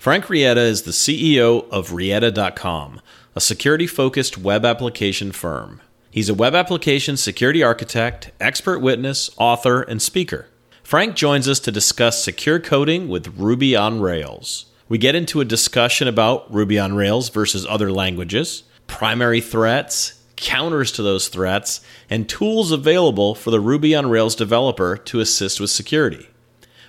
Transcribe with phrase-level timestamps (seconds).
[0.00, 3.02] Frank Rietta is the CEO of Rietta.com,
[3.36, 5.82] a security focused web application firm.
[6.10, 10.46] He's a web application security architect, expert witness, author, and speaker.
[10.82, 14.64] Frank joins us to discuss secure coding with Ruby on Rails.
[14.88, 20.92] We get into a discussion about Ruby on Rails versus other languages, primary threats, counters
[20.92, 25.68] to those threats, and tools available for the Ruby on Rails developer to assist with
[25.68, 26.30] security.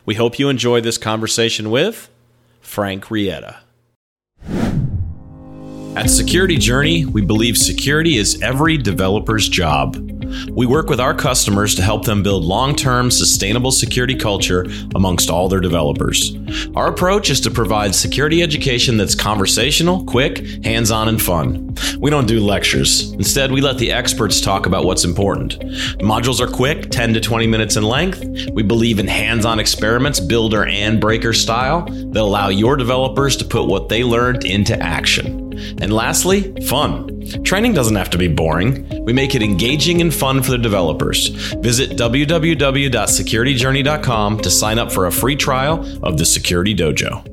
[0.06, 2.08] We hope you enjoy this conversation with
[2.72, 3.58] Frank Rietta.
[5.98, 9.98] At Security Journey, we believe security is every developer's job.
[10.52, 15.30] We work with our customers to help them build long term sustainable security culture amongst
[15.30, 16.36] all their developers.
[16.76, 21.76] Our approach is to provide security education that's conversational, quick, hands on, and fun.
[22.00, 23.12] We don't do lectures.
[23.14, 25.60] Instead, we let the experts talk about what's important.
[26.00, 28.24] Modules are quick, 10 to 20 minutes in length.
[28.52, 33.46] We believe in hands on experiments, builder and breaker style, that allow your developers to
[33.46, 35.41] put what they learned into action.
[35.80, 37.22] And lastly, fun.
[37.44, 39.06] Training doesn't have to be boring.
[39.06, 41.30] We make it engaging and fun for the developers.
[41.62, 47.24] Visit www.securityjourney.com to sign up for a free trial of the Security Dojo.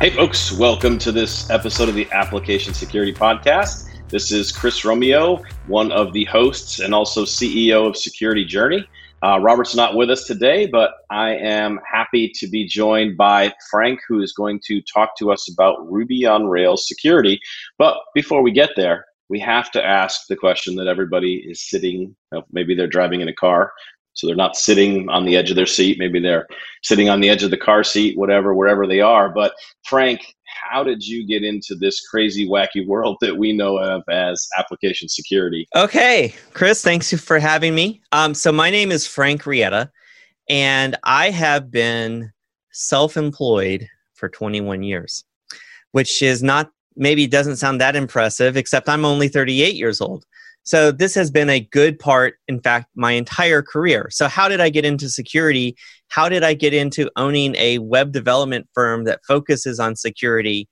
[0.00, 3.88] Hey, folks, welcome to this episode of the Application Security Podcast.
[4.08, 8.88] This is Chris Romeo, one of the hosts and also CEO of Security Journey.
[9.24, 13.98] Uh, Robert's not with us today, but I am happy to be joined by Frank,
[14.06, 17.40] who is going to talk to us about Ruby on Rails security.
[17.76, 22.14] But before we get there, we have to ask the question that everybody is sitting,
[22.52, 23.72] maybe they're driving in a car,
[24.18, 25.96] so they're not sitting on the edge of their seat.
[25.96, 26.48] Maybe they're
[26.82, 29.28] sitting on the edge of the car seat, whatever, wherever they are.
[29.28, 34.02] But Frank, how did you get into this crazy, wacky world that we know of
[34.10, 35.68] as application security?
[35.76, 38.02] Okay, Chris, thanks for having me.
[38.10, 39.88] Um, so my name is Frank Rietta,
[40.48, 42.32] and I have been
[42.72, 45.24] self-employed for 21 years,
[45.92, 50.26] which is not maybe doesn't sound that impressive, except I'm only 38 years old.
[50.68, 54.08] So this has been a good part, in fact, my entire career.
[54.10, 55.74] So how did I get into security?
[56.08, 60.68] How did I get into owning a web development firm that focuses on security?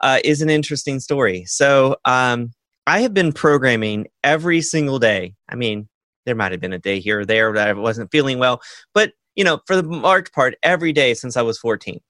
[0.00, 1.44] Uh, is an interesting story.
[1.44, 2.50] So um,
[2.88, 5.34] I have been programming every single day.
[5.48, 5.88] I mean,
[6.26, 8.60] there might have been a day here or there that I wasn't feeling well,
[8.92, 12.00] but you know, for the large part, every day since I was 14.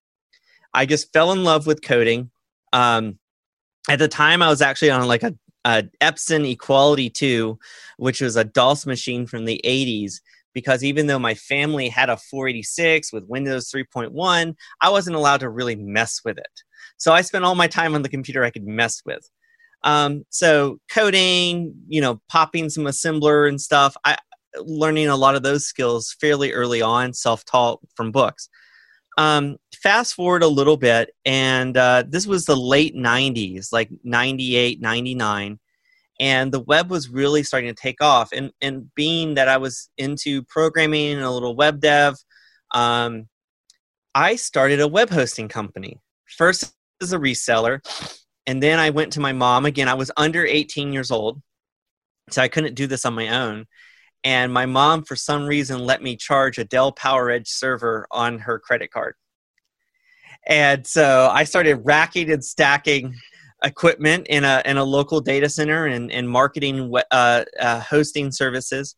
[0.72, 2.30] I just fell in love with coding.
[2.72, 3.18] Um,
[3.86, 5.34] at the time, I was actually on like a
[5.68, 7.58] uh, Epson Equality 2,
[7.98, 10.14] which was a DOS machine from the 80s.
[10.54, 15.50] Because even though my family had a 486 with Windows 3.1, I wasn't allowed to
[15.50, 16.62] really mess with it.
[16.96, 19.28] So I spent all my time on the computer I could mess with.
[19.84, 23.94] Um, so coding, you know, popping some assembler and stuff.
[24.06, 24.16] I
[24.56, 28.48] learning a lot of those skills fairly early on, self-taught from books.
[29.18, 34.80] Um, fast forward a little bit, and uh, this was the late 90s, like 98,
[34.80, 35.58] 99,
[36.20, 38.30] and the web was really starting to take off.
[38.32, 42.14] And, and being that I was into programming and a little web dev,
[42.70, 43.28] um,
[44.14, 45.98] I started a web hosting company.
[46.36, 47.80] First as a reseller,
[48.46, 49.66] and then I went to my mom.
[49.66, 51.42] Again, I was under 18 years old,
[52.30, 53.66] so I couldn't do this on my own
[54.28, 58.58] and my mom for some reason let me charge a Dell PowerEdge server on her
[58.58, 59.14] credit card.
[60.46, 63.14] And so I started racking and stacking
[63.64, 68.96] equipment in a in a local data center and, and marketing uh, uh, hosting services.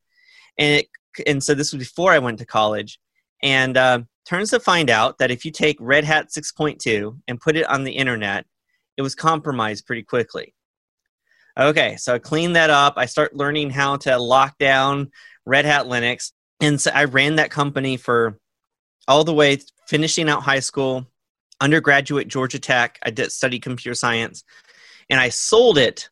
[0.58, 0.88] And it,
[1.28, 2.98] and so this was before I went to college.
[3.40, 7.56] And uh, turns to find out that if you take Red Hat 6.2 and put
[7.56, 8.46] it on the internet,
[8.96, 10.54] it was compromised pretty quickly.
[11.58, 12.94] Okay, so I clean that up.
[12.96, 15.10] I start learning how to lock down
[15.44, 16.32] Red Hat Linux.
[16.60, 18.38] And so I ran that company for
[19.08, 21.06] all the way finishing out high school,
[21.60, 22.98] undergraduate Georgia Tech.
[23.02, 24.44] I did study computer science.
[25.08, 26.08] And I sold it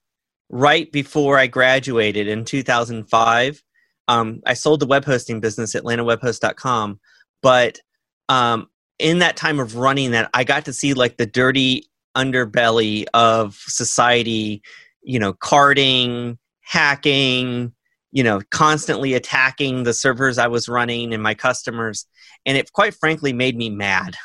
[0.51, 3.63] right before I graduated in 2005.
[4.09, 6.99] Um, I sold the web hosting business, AtlantaWebhost.com.
[7.43, 7.81] But
[8.29, 8.69] um,
[8.99, 13.55] in that time of running that, I got to see like the dirty underbelly of
[13.55, 14.63] society
[15.03, 17.73] you know, carding, hacking,
[18.13, 22.07] you know, constantly attacking the servers I was running and my customers.
[22.47, 24.17] And it quite frankly made me mad.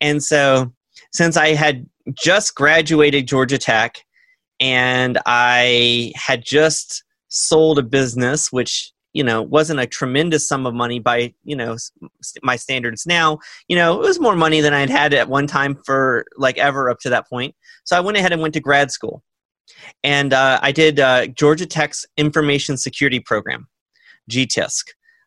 [0.00, 0.72] And so,
[1.12, 3.98] since I had just graduated Georgia Tech
[4.60, 10.74] and I had just sold a business, which you know wasn't a tremendous sum of
[10.74, 11.76] money by you know
[12.42, 13.38] my standards now
[13.68, 16.88] you know it was more money than i'd had at one time for like ever
[16.88, 17.54] up to that point
[17.84, 19.22] so i went ahead and went to grad school
[20.04, 23.68] and uh, i did uh, georgia tech's information security program
[24.30, 24.84] gtisc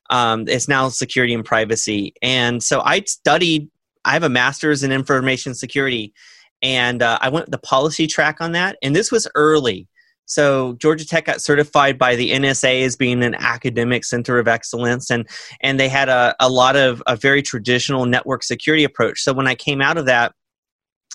[0.10, 2.14] um, it's now security and privacy.
[2.22, 3.70] And so i studied
[4.04, 6.14] i have a master's in information security
[6.62, 9.88] and uh, i went the policy track on that and this was early.
[10.28, 15.12] So Georgia Tech got certified by the NSA as being an academic center of excellence,
[15.12, 15.28] and
[15.62, 19.22] and they had a, a lot of a very traditional network security approach.
[19.22, 20.34] So when I came out of that,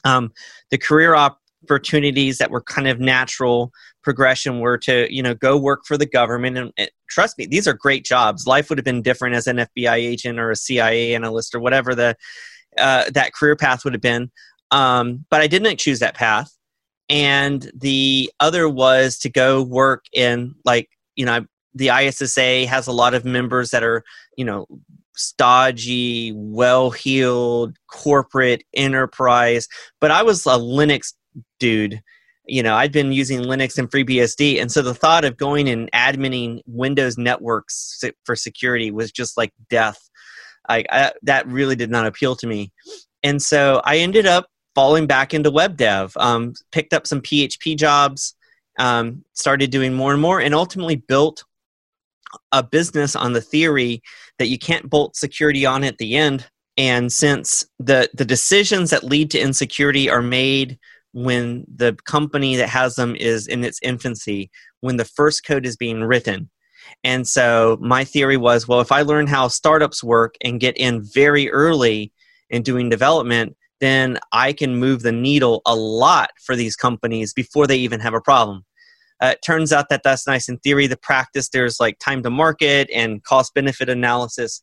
[0.05, 0.33] um,
[0.71, 1.17] the career
[1.65, 3.71] opportunities that were kind of natural
[4.03, 7.67] progression were to you know go work for the government and, and trust me, these
[7.67, 8.47] are great jobs.
[8.47, 11.95] Life would have been different as an FBI agent or a CIA analyst or whatever
[11.95, 12.17] the
[12.79, 14.31] uh, that career path would have been.
[14.71, 16.57] Um, but I didn't choose that path
[17.11, 22.93] and the other was to go work in like you know the ISSA has a
[22.93, 24.03] lot of members that are
[24.37, 24.67] you know
[25.17, 29.69] stodgy, well-heeled corporate enterprise,
[30.01, 31.13] but I was a Linux
[31.59, 32.03] dude.
[32.47, 35.91] You know, I'd been using Linux and FreeBSD, and so the thought of going and
[35.93, 39.99] adminning Windows networks for security was just like death.
[40.69, 42.73] I, I that really did not appeal to me,
[43.23, 46.13] and so I ended up falling back into web dev.
[46.17, 48.35] Um, picked up some PHP jobs,
[48.79, 51.45] um, started doing more and more, and ultimately built
[52.53, 54.03] a business on the theory
[54.39, 56.49] that you can't bolt security on at the end.
[56.77, 60.79] And since the the decisions that lead to insecurity are made
[61.13, 65.77] when the company that has them is in its infancy, when the first code is
[65.77, 66.51] being written.
[67.05, 71.03] And so my theory was, well, if I learn how startups work and get in
[71.03, 72.13] very early
[72.49, 77.67] in doing development, then I can move the needle a lot for these companies before
[77.67, 78.65] they even have a problem.
[79.23, 80.87] Uh, it turns out that that's nice in theory.
[80.87, 84.63] The practice, there's like time to market and cost benefit analysis,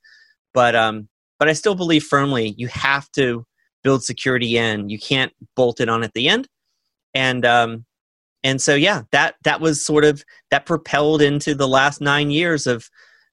[0.54, 1.10] but um,
[1.40, 3.46] but I still believe firmly you have to
[3.88, 4.89] build security in.
[4.89, 6.50] You can't bolt it on at the end,
[7.13, 7.86] and um,
[8.44, 12.68] and so yeah, that that was sort of that propelled into the last nine years
[12.68, 12.89] of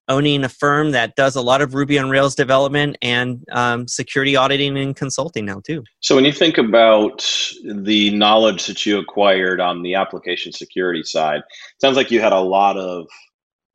[0.08, 4.36] owning a firm that does a lot of Ruby on Rails development and um, security
[4.36, 5.82] auditing and consulting now too.
[5.98, 7.26] So when you think about
[7.64, 11.42] the knowledge that you acquired on the application security side,
[11.80, 13.08] sounds like you had a lot of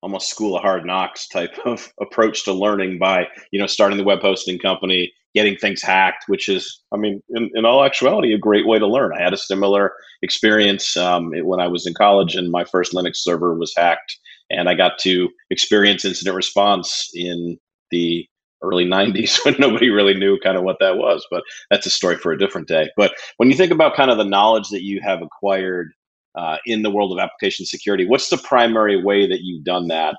[0.01, 4.03] almost school of hard knocks type of approach to learning by you know starting the
[4.05, 8.37] web hosting company getting things hacked which is i mean in, in all actuality a
[8.37, 9.11] great way to learn.
[9.13, 13.17] I had a similar experience um, when i was in college and my first linux
[13.17, 14.17] server was hacked
[14.49, 17.57] and I got to experience incident response in
[17.91, 18.25] the
[18.61, 22.17] early 90s when nobody really knew kind of what that was but that's a story
[22.17, 22.89] for a different day.
[22.97, 25.91] But when you think about kind of the knowledge that you have acquired
[26.35, 30.17] uh, in the world of application security what's the primary way that you've done that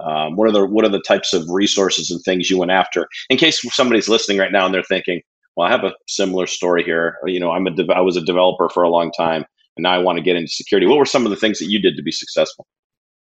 [0.00, 3.08] um, what are the what are the types of resources and things you went after
[3.30, 5.20] in case somebody's listening right now and they're thinking
[5.56, 8.20] well i have a similar story here you know i'm a de- i was a
[8.20, 9.44] developer for a long time
[9.76, 11.70] and now i want to get into security what were some of the things that
[11.70, 12.66] you did to be successful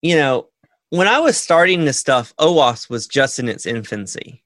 [0.01, 0.47] you know,
[0.89, 4.43] when I was starting this stuff, OWASP was just in its infancy.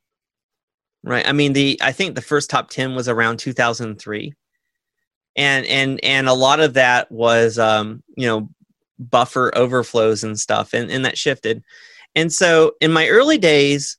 [1.03, 1.27] Right.
[1.27, 4.33] I mean, the I think the first top 10 was around 2003.
[5.35, 8.49] And and and a lot of that was um, you know,
[8.99, 11.63] buffer overflows and stuff and, and that shifted.
[12.15, 13.97] And so in my early days,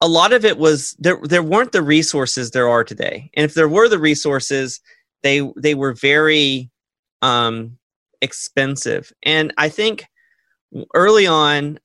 [0.00, 3.30] a lot of it was there there weren't the resources there are today.
[3.34, 4.80] And if there were the resources,
[5.22, 6.70] they they were very
[7.20, 7.78] um
[8.20, 9.12] expensive.
[9.22, 10.06] And I think
[10.94, 11.78] early on,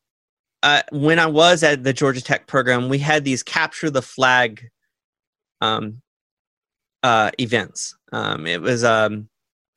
[0.63, 4.69] uh, when I was at the Georgia Tech program, we had these capture the flag
[5.61, 6.01] um,
[7.03, 7.95] uh, events.
[8.11, 9.29] Um, it was, um,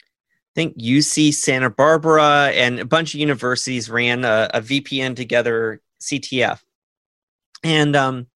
[0.03, 5.81] I think, UC Santa Barbara and a bunch of universities ran a, a VPN together,
[6.01, 6.61] CTF.
[7.63, 8.27] And um,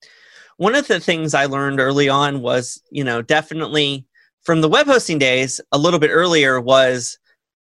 [0.57, 4.07] one of the things I learned early on was, you know, definitely
[4.45, 7.19] from the web hosting days, a little bit earlier was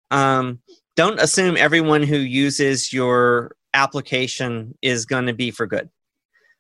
[0.10, 0.60] um,
[0.96, 5.89] don't assume everyone who uses your application is going to be for good.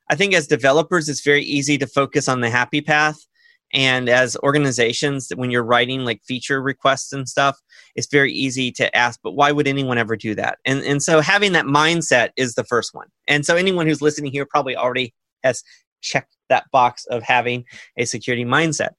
[0.09, 3.25] I think as developers, it's very easy to focus on the happy path.
[3.73, 7.57] And as organizations, when you're writing like feature requests and stuff,
[7.95, 10.59] it's very easy to ask, but why would anyone ever do that?
[10.65, 13.07] And, and so having that mindset is the first one.
[13.27, 15.13] And so anyone who's listening here probably already
[15.43, 15.63] has
[16.01, 17.65] checked that box of having
[17.97, 18.91] a security mindset.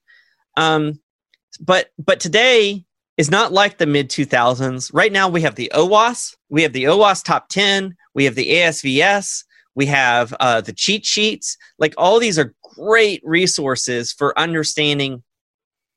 [0.57, 0.99] Um,
[1.59, 2.85] but but today
[3.17, 4.89] is not like the mid 2000s.
[4.93, 8.49] Right now, we have the OWASP, we have the OWASP top 10, we have the
[8.49, 9.43] ASVS,
[9.75, 11.57] we have uh, the cheat sheets.
[11.77, 15.23] Like all these are great resources for understanding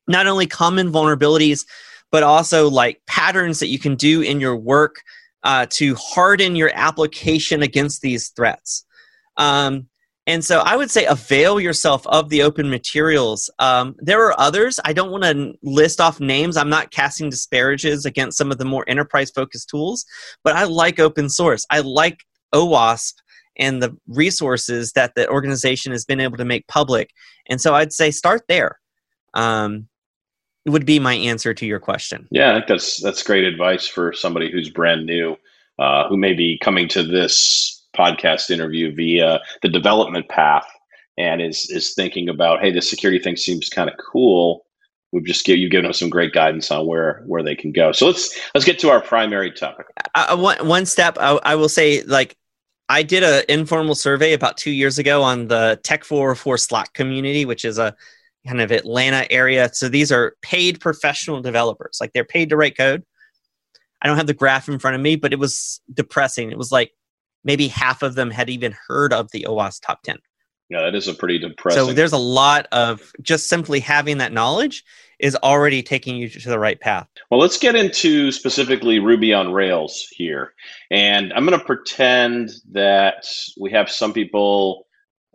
[0.07, 1.65] not only common vulnerabilities,
[2.11, 5.01] but also like patterns that you can do in your work
[5.43, 8.85] uh, to harden your application against these threats.
[9.37, 9.87] Um,
[10.25, 13.49] and so I would say avail yourself of the open materials.
[13.59, 14.77] Um, there are others.
[14.83, 16.57] I don't want to list off names.
[16.57, 20.05] I'm not casting disparages against some of the more enterprise focused tools,
[20.43, 21.65] but I like open source.
[21.69, 23.13] I like OWASP
[23.57, 27.11] and the resources that the organization has been able to make public.
[27.47, 28.79] And so I'd say start there.
[29.33, 29.87] Um,
[30.65, 32.27] it would be my answer to your question.
[32.29, 35.37] Yeah, I think that's that's great advice for somebody who's brand new,
[35.79, 40.67] uh, who may be coming to this podcast interview via the development path
[41.17, 44.65] and is is thinking about, hey, this security thing seems kind of cool.
[45.13, 47.93] We've just give you've given them some great guidance on where where they can go.
[47.93, 49.85] So let's let's get to our primary topic.
[50.15, 52.35] Uh, uh one one step, I, I will say, like
[52.89, 57.45] I did an informal survey about two years ago on the Tech 404 Slack community,
[57.45, 57.95] which is a
[58.47, 59.69] kind of Atlanta area.
[59.73, 63.03] So these are paid professional developers, like they're paid to write code.
[64.01, 66.51] I don't have the graph in front of me, but it was depressing.
[66.51, 66.91] It was like
[67.43, 70.17] maybe half of them had even heard of the OWASP top 10.
[70.69, 71.85] Yeah, that is a pretty depressing.
[71.85, 74.83] So there's a lot of just simply having that knowledge
[75.19, 77.07] is already taking you to the right path.
[77.31, 80.53] Well, let's get into specifically Ruby on Rails here.
[80.91, 83.25] And I'm going to pretend that
[83.59, 84.85] we have some people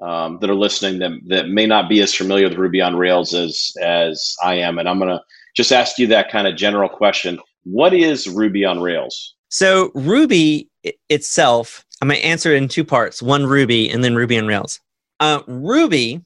[0.00, 3.34] um, that are listening that, that may not be as familiar with Ruby on Rails
[3.34, 4.78] as, as I am.
[4.78, 5.22] And I'm going to
[5.56, 7.40] just ask you that kind of general question.
[7.64, 9.34] What is Ruby on Rails?
[9.48, 10.70] So, Ruby
[11.08, 14.46] itself, I'm going to answer it in two parts one Ruby and then Ruby on
[14.46, 14.80] Rails.
[15.22, 16.20] Uh, Ruby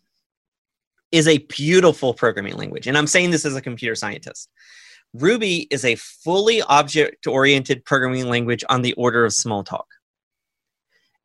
[1.13, 2.87] is a beautiful programming language.
[2.87, 4.49] And I'm saying this as a computer scientist.
[5.13, 9.85] Ruby is a fully object oriented programming language on the order of Smalltalk.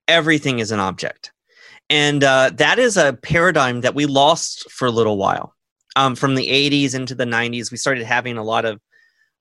[0.10, 1.32] Everything is an object.
[1.90, 5.56] And uh, that is a paradigm that we lost for a little while.
[5.96, 8.82] Um, from the 80s into the 90s, we started having a lot of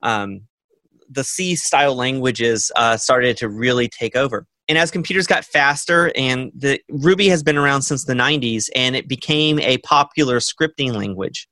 [0.02, 0.42] um,
[1.08, 6.12] the C style languages uh, started to really take over and as computers got faster
[6.14, 10.94] and the ruby has been around since the 90s and it became a popular scripting
[10.94, 11.48] language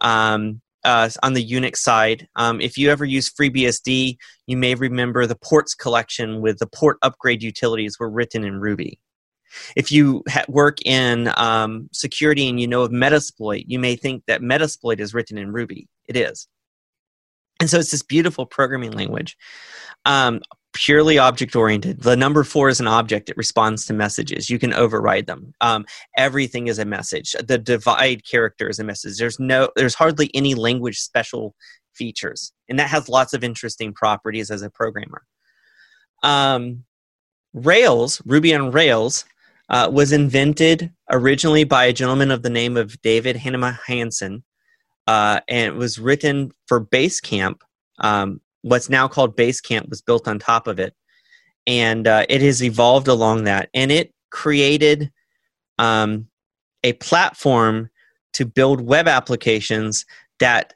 [0.00, 2.26] um, uh, on the unix side.
[2.36, 6.96] Um, if you ever use freebsd you may remember the ports collection with the port
[7.02, 8.98] upgrade utilities were written in ruby.
[9.76, 14.24] If you ha- work in um, security and you know of metasploit you may think
[14.26, 15.86] that metasploit is written in ruby.
[16.06, 16.48] It is.
[17.60, 19.36] And so it's this beautiful programming language.
[20.06, 20.40] Um,
[20.72, 22.02] purely object oriented.
[22.02, 23.30] The number four is an object.
[23.30, 24.50] It responds to messages.
[24.50, 25.52] You can override them.
[25.60, 25.84] Um,
[26.16, 27.34] everything is a message.
[27.46, 29.18] The divide character is a message.
[29.18, 31.54] There's no, there's hardly any language special
[31.94, 35.22] features, and that has lots of interesting properties as a programmer.
[36.22, 36.84] Um,
[37.54, 39.24] Rails, Ruby on Rails,
[39.68, 44.44] uh, was invented originally by a gentleman of the name of David Heinemeier Hansson,
[45.06, 47.60] uh, and it was written for Basecamp
[47.98, 50.94] um, what's now called Basecamp was built on top of it,
[51.66, 55.10] and uh, it has evolved along that, and it created
[55.78, 56.26] um,
[56.84, 57.90] a platform
[58.34, 60.04] to build web applications
[60.38, 60.74] that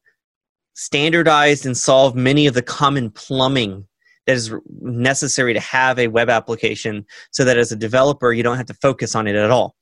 [0.75, 3.87] standardized and solved many of the common plumbing
[4.27, 8.57] that is necessary to have a web application so that as a developer you don't
[8.57, 9.77] have to focus on it at all.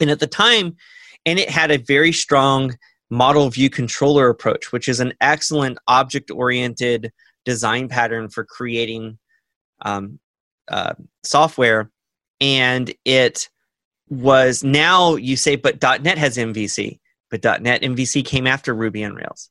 [0.00, 0.76] And at the time
[1.24, 2.76] and it had a very strong
[3.14, 7.12] model view controller approach, which is an excellent object oriented
[7.44, 9.18] design pattern for creating
[9.82, 10.18] um,
[10.68, 11.90] uh, software.
[12.40, 13.48] And it
[14.08, 16.98] was now you say, but .NET has MVC,
[17.30, 19.50] but .NET MVC came after Ruby on Rails.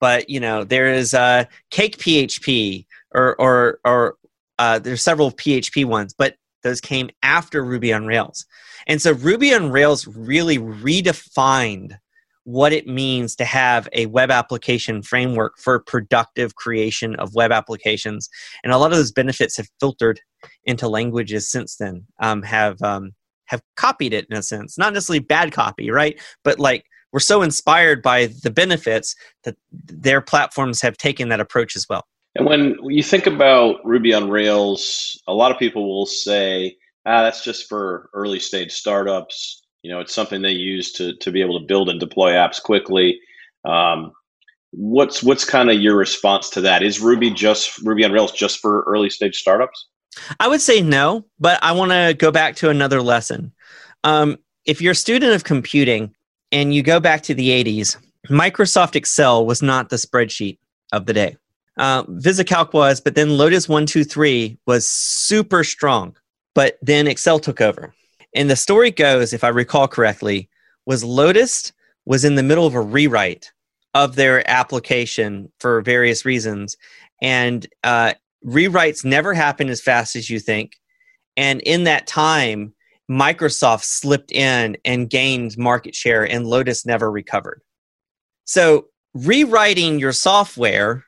[0.00, 4.16] But you know there is uh, Cake PHP or or or
[4.58, 8.46] uh, there's several PHP ones, but those came after Ruby on Rails.
[8.86, 11.98] And so Ruby on Rails really redefined
[12.48, 18.30] what it means to have a web application framework for productive creation of web applications.
[18.64, 20.18] And a lot of those benefits have filtered
[20.64, 23.10] into languages since then, um, have um,
[23.48, 26.18] have copied it in a sense, not necessarily bad copy, right?
[26.42, 29.14] But like we're so inspired by the benefits
[29.44, 32.06] that their platforms have taken that approach as well.
[32.34, 37.24] And when you think about Ruby on Rails, a lot of people will say, ah,
[37.24, 41.40] that's just for early stage startups you know, it's something they use to to be
[41.40, 43.20] able to build and deploy apps quickly.
[43.64, 44.12] Um,
[44.70, 46.82] what's what's kind of your response to that?
[46.82, 49.88] Is Ruby just Ruby on Rails just for early stage startups?
[50.40, 53.52] I would say no, but I want to go back to another lesson.
[54.04, 56.14] Um, if you're a student of computing
[56.50, 57.96] and you go back to the 80s,
[58.28, 60.58] Microsoft Excel was not the spreadsheet
[60.92, 61.36] of the day.
[61.78, 66.16] Uh, VisiCalc was, but then Lotus 123 was super strong.
[66.54, 67.94] But then Excel took over.
[68.34, 70.48] And the story goes, if I recall correctly,
[70.86, 71.72] was Lotus
[72.06, 73.52] was in the middle of a rewrite
[73.94, 76.76] of their application for various reasons.
[77.22, 80.76] And uh, rewrites never happen as fast as you think.
[81.36, 82.74] And in that time,
[83.10, 87.62] Microsoft slipped in and gained market share, and Lotus never recovered.
[88.44, 91.04] So, rewriting your software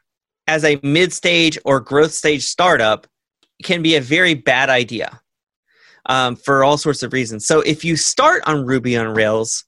[0.47, 3.07] as a mid stage or growth stage startup
[3.63, 5.21] can be a very bad idea
[6.07, 7.47] um, for all sorts of reasons.
[7.47, 9.65] So, if you start on Ruby on Rails,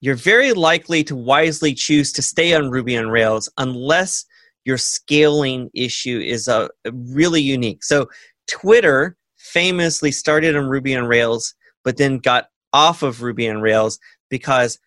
[0.00, 4.24] you're very likely to wisely choose to stay on Ruby on Rails unless
[4.64, 7.84] your scaling issue is a, a really unique.
[7.84, 8.08] So,
[8.48, 13.98] Twitter famously started on Ruby on Rails, but then got off of Ruby on Rails
[14.30, 14.78] because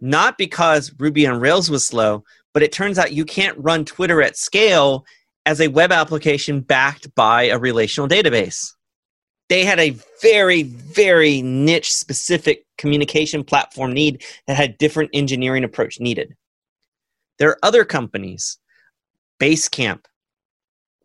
[0.00, 4.20] not because Ruby on Rails was slow, but it turns out you can't run Twitter
[4.20, 5.04] at scale
[5.46, 8.72] as a web application backed by a relational database.
[9.52, 16.00] They had a very, very niche specific communication platform need that had different engineering approach
[16.00, 16.34] needed.
[17.38, 18.56] There are other companies.
[19.38, 20.06] Basecamp,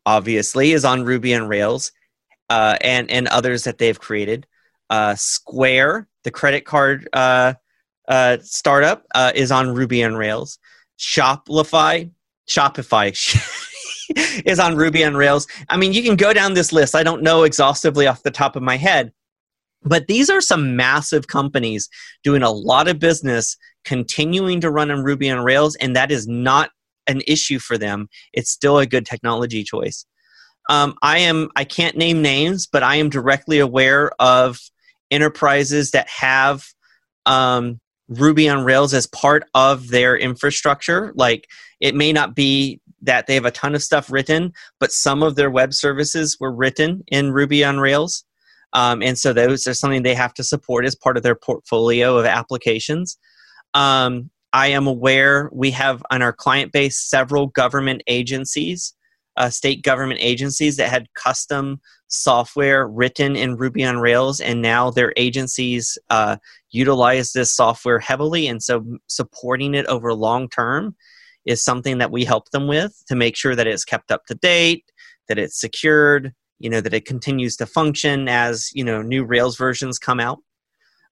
[0.06, 1.92] obviously, is on Ruby on Rails
[2.50, 4.48] uh, and and others that they've created.
[4.89, 7.56] Uh, Square, the credit card uh,
[8.08, 10.58] uh, startup, uh, is on Ruby on Rails.
[10.98, 12.12] Shopify,
[12.48, 13.13] Shopify
[14.46, 15.48] is on Ruby on Rails.
[15.70, 16.96] I mean, you can go down this list.
[16.96, 19.12] I don't know exhaustively off the top of my head,
[19.84, 21.90] but these are some massive companies
[22.24, 26.28] doing a lot of business, continuing to run on Ruby on Rails, and that is
[26.28, 26.72] not
[27.08, 28.10] an issue for them.
[28.34, 30.06] It's still a good technology choice.
[30.70, 34.60] Um, I am I can't name names, but I am directly aware of
[35.10, 36.66] enterprises that have
[37.26, 41.14] um, Ruby on Rails as part of their infrastructure.
[41.16, 41.48] Like
[41.80, 45.36] it may not be that they have a ton of stuff written, but some of
[45.36, 48.24] their web services were written in Ruby on Rails.
[48.74, 52.18] Um, and so those are something they have to support as part of their portfolio
[52.18, 53.18] of applications.
[53.74, 58.94] Um, I am aware we have on our client base several government agencies
[59.38, 64.89] uh, state government agencies that had custom software written in Ruby on Rails, and now
[64.89, 66.38] their agencies uh,
[66.72, 70.96] utilize this software heavily, and so supporting it over long term
[71.48, 74.36] is something that we help them with to make sure that it's kept up to
[74.36, 74.86] date,
[75.27, 79.58] that it's secured, you know, that it continues to function as you know new Rails
[79.58, 80.39] versions come out.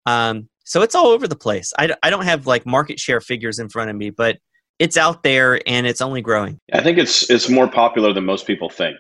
[0.05, 1.73] Um, so it's all over the place.
[1.79, 4.38] I, I don't have like market share figures in front of me, but
[4.79, 6.60] it's out there and it's only growing.
[6.73, 8.97] I think it's it's more popular than most people think.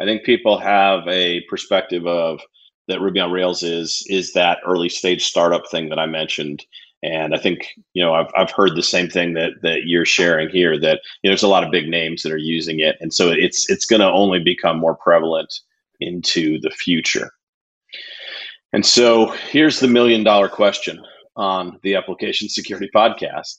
[0.00, 2.40] I think people have a perspective of
[2.86, 6.64] that Ruby on Rails is is that early stage startup thing that I mentioned.
[7.02, 10.48] And I think you know I've I've heard the same thing that that you're sharing
[10.48, 13.14] here that you know, there's a lot of big names that are using it, and
[13.14, 15.52] so it's it's going to only become more prevalent
[16.00, 17.30] into the future.
[18.72, 21.00] And so here's the million dollar question
[21.36, 23.54] on the Application Security Podcast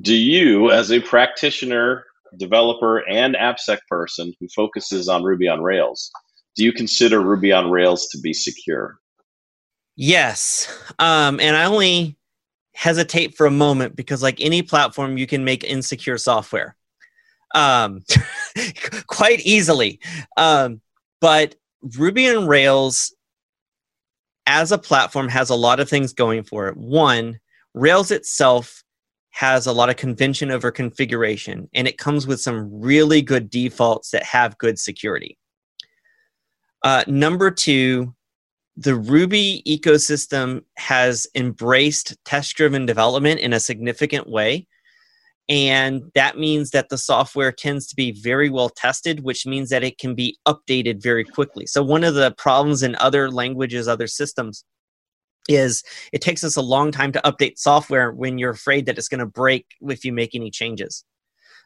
[0.00, 2.04] do you, as a practitioner,
[2.38, 6.10] developer, and AppSec person who focuses on Ruby on Rails,
[6.54, 8.98] do you consider Ruby on Rails to be secure?
[9.96, 10.68] Yes.
[10.98, 12.15] Um, and I only
[12.76, 16.76] hesitate for a moment because, like any platform, you can make insecure software
[17.54, 18.04] um,
[19.06, 19.98] quite easily.
[20.36, 20.80] Um,
[21.20, 21.54] but
[21.96, 23.14] Ruby and Rails
[24.46, 26.76] as a platform has a lot of things going for it.
[26.76, 27.40] One,
[27.74, 28.82] Rails itself
[29.30, 34.10] has a lot of convention over configuration and it comes with some really good defaults
[34.10, 35.36] that have good security.
[36.82, 38.14] Uh, number two,
[38.76, 44.66] the Ruby ecosystem has embraced test driven development in a significant way.
[45.48, 49.84] And that means that the software tends to be very well tested, which means that
[49.84, 51.66] it can be updated very quickly.
[51.66, 54.64] So, one of the problems in other languages, other systems,
[55.48, 59.08] is it takes us a long time to update software when you're afraid that it's
[59.08, 61.04] going to break if you make any changes.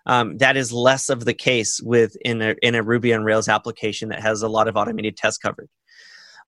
[0.05, 3.49] Um, that is less of the case with in a, in a Ruby on Rails
[3.49, 5.71] application that has a lot of automated test coverage.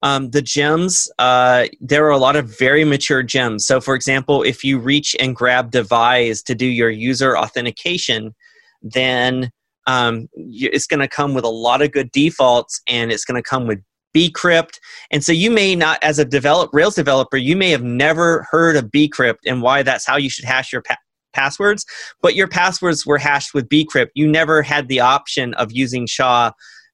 [0.03, 3.67] Um, the gems, uh, there are a lot of very mature gems.
[3.67, 8.35] So, for example, if you reach and grab Devise to do your user authentication,
[8.83, 9.53] then
[9.87, 13.49] um, it's going to come with a lot of good defaults and it's going to
[13.49, 13.81] come with
[14.15, 14.79] bcrypt
[15.11, 18.77] and so you may not as a develop rails developer you may have never heard
[18.77, 20.99] of bcrypt and why that's how you should hash your pa-
[21.33, 21.87] passwords
[22.21, 26.51] but your passwords were hashed with bcrypt you never had the option of using sha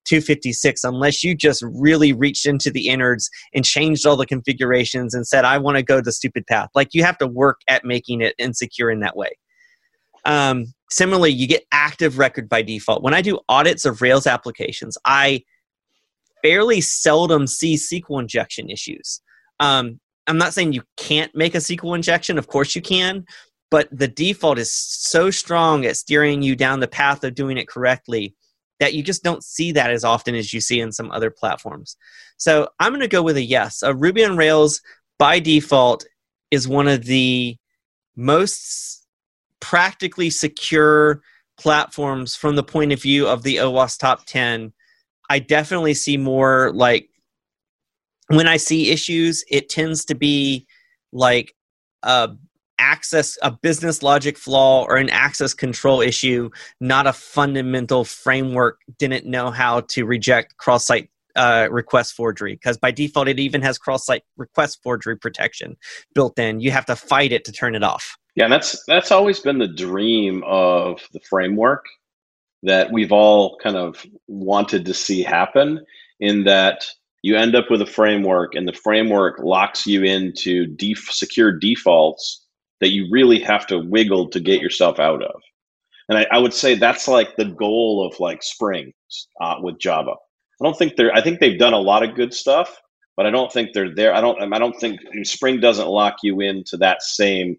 [0.09, 5.27] 256 unless you just really reached into the innards and changed all the configurations and
[5.27, 6.69] said i want to go the stupid path.
[6.75, 9.31] Like you have to work at making it insecure in that way.
[10.25, 13.03] Um, similarly you get active record by default.
[13.03, 15.43] When i do audits of rails applications i
[16.43, 19.21] fairly seldom see SQL injection issues.
[19.61, 23.25] Um, I'm not saying you can't make a SQL injection, of course you can,
[23.71, 27.69] but the default is so strong at steering you down the path of doing it
[27.69, 28.35] correctly
[28.81, 31.97] that you just don't see that as often as you see in some other platforms.
[32.37, 33.83] So I'm going to go with a yes.
[33.83, 34.81] A Ruby on Rails
[35.19, 36.07] by default
[36.51, 37.57] is one of the
[38.17, 39.07] most
[39.61, 41.21] practically secure
[41.59, 44.73] platforms from the point of view of the OWASP top 10.
[45.29, 47.09] I definitely see more like
[48.29, 50.67] when I see issues, it tends to be
[51.13, 51.55] like
[52.03, 52.31] a
[52.79, 59.27] access a business logic flaw or an access control issue, not a fundamental framework didn't
[59.27, 64.25] know how to reject cross-site uh, request forgery because by default it even has cross-site
[64.37, 65.77] request forgery protection
[66.15, 66.61] built in.
[66.61, 68.17] You have to fight it to turn it off.
[68.35, 71.85] Yeah, and that's that's always been the dream of the framework
[72.63, 75.85] that we've all kind of wanted to see happen.
[76.21, 76.85] In that
[77.23, 82.47] you end up with a framework, and the framework locks you into def- secure defaults
[82.81, 85.41] that you really have to wiggle to get yourself out of.
[86.09, 88.93] And I, I would say that's like the goal of like Spring
[89.41, 90.13] uh, with Java.
[90.13, 91.15] I don't think they're.
[91.15, 92.81] I think they've done a lot of good stuff,
[93.17, 94.15] but I don't think they're there.
[94.15, 94.53] I don't.
[94.53, 97.57] I don't think Spring doesn't lock you into that same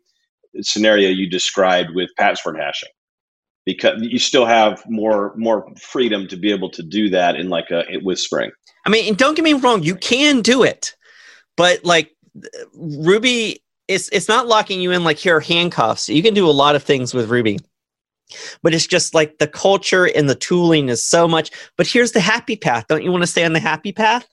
[0.62, 2.90] scenario you described with password hashing,
[3.66, 7.70] because you still have more more freedom to be able to do that in like
[7.72, 8.52] a with Spring.
[8.86, 10.96] I mean, don't get me wrong, you can do it,
[11.56, 12.12] but like
[12.74, 16.08] Ruby it's it's not locking you in like here are handcuffs.
[16.08, 17.60] You can do a lot of things with Ruby.
[18.62, 21.50] But it's just like the culture and the tooling is so much.
[21.76, 22.86] But here's the happy path.
[22.88, 24.28] Don't you want to stay on the happy path?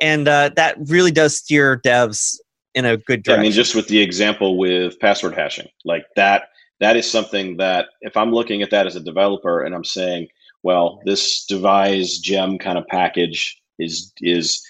[0.00, 2.36] And uh, that really does steer devs
[2.74, 3.40] in a good direction.
[3.40, 6.48] I mean, just with the example with password hashing, like that,
[6.80, 10.26] that is something that if I'm looking at that as a developer and I'm saying,
[10.64, 14.60] well, this devise gem kind of package is is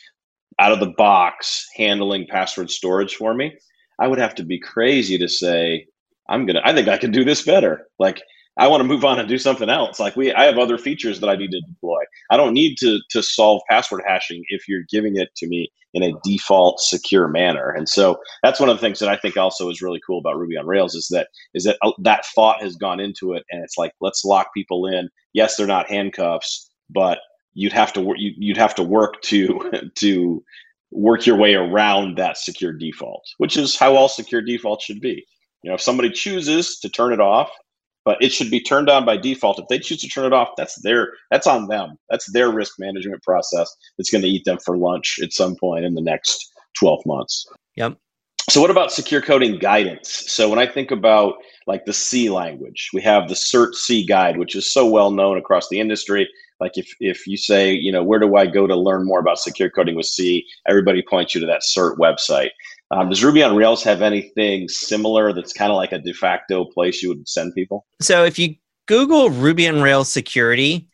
[0.59, 3.57] out of the box handling password storage for me
[3.99, 5.87] I would have to be crazy to say,
[6.29, 7.87] I'm gonna I think I can do this better.
[7.99, 8.23] Like
[8.59, 10.01] I want to move on and do something else.
[10.01, 12.01] Like we I have other features that I need to deploy.
[12.31, 16.03] I don't need to to solve password hashing if you're giving it to me in
[16.03, 17.71] a default secure manner.
[17.71, 20.37] And so that's one of the things that I think also is really cool about
[20.37, 23.63] Ruby on Rails is that is that uh, that thought has gone into it and
[23.63, 25.09] it's like let's lock people in.
[25.33, 27.21] Yes, they're not handcuffs, but
[27.55, 30.43] you'd have to work you'd have to work to to
[30.91, 35.25] work your way around that secure default, which is how all secure defaults should be.
[35.63, 37.51] You know, if somebody chooses to turn it off,
[38.05, 39.59] but it should be turned on by default.
[39.59, 41.99] If they choose to turn it off, that's their that's on them.
[42.09, 45.85] That's their risk management process that's going to eat them for lunch at some point
[45.85, 47.47] in the next 12 months.
[47.77, 47.99] Yep.
[48.49, 50.25] So what about secure coding guidance?
[50.27, 51.35] So when I think about
[51.67, 55.37] like the C language, we have the CERT C guide, which is so well known
[55.37, 56.27] across the industry.
[56.61, 59.39] Like if if you say, you know, where do I go to learn more about
[59.39, 60.45] secure coding with C?
[60.67, 62.51] Everybody points you to that CERT website.
[62.91, 66.65] Um, does Ruby on Rails have anything similar that's kind of like a de facto
[66.65, 67.87] place you would send people?
[68.01, 70.89] So if you Google Ruby on Rails security,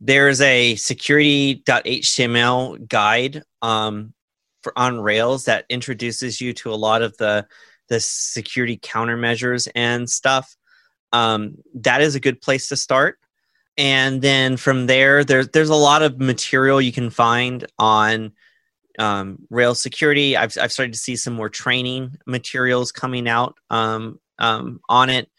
[0.00, 4.14] there's a security.html guide um,
[4.62, 7.46] for on Rails that introduces you to a lot of the
[7.88, 10.56] the security countermeasures and stuff.
[11.12, 13.20] Um, that is a good place to start
[13.78, 18.32] and then from there there's there's a lot of material you can find on
[18.98, 20.36] um, Rails security.
[20.36, 25.30] I've I've started to see some more training materials coming out um, um, on it.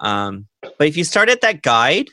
[0.00, 2.08] Um, but if you start at that guide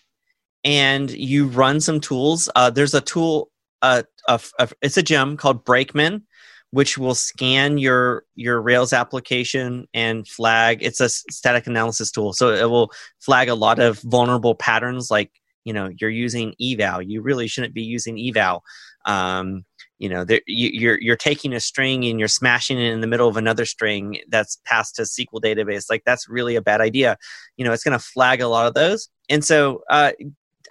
[0.64, 3.50] and you run some tools, uh, there's a tool.
[3.82, 6.24] Uh, a, a, it's a gem called Brakeman,
[6.70, 10.80] which will scan your your Rails application and flag.
[10.82, 15.32] It's a static analysis tool, so it will flag a lot of vulnerable patterns like
[15.64, 17.02] you know you're using eval.
[17.02, 18.64] You really shouldn't be using eval.
[19.06, 19.66] Um,
[20.00, 23.08] you know there, you, you're you're taking a string and you're smashing it in the
[23.08, 25.86] middle of another string that's passed to SQL database.
[25.90, 27.18] Like that's really a bad idea.
[27.58, 29.10] You know it's going to flag a lot of those.
[29.30, 30.12] And so uh,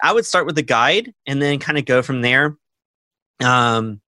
[0.03, 2.57] I would start with the guide and then kind of go from there.
[3.43, 4.01] Um,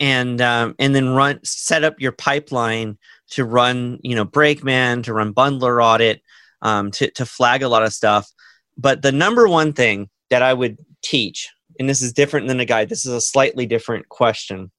[0.00, 2.98] and um, and then run set up your pipeline
[3.30, 6.22] to run you know Brakeman to run bundler audit
[6.62, 8.30] um, to to flag a lot of stuff
[8.78, 12.64] but the number one thing that I would teach, and this is different than a
[12.64, 14.70] guide, this is a slightly different question,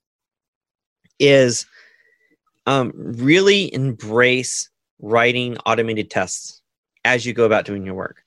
[1.19, 1.65] is
[2.65, 6.61] um, really embrace writing automated tests
[7.03, 8.23] as you go about doing your work.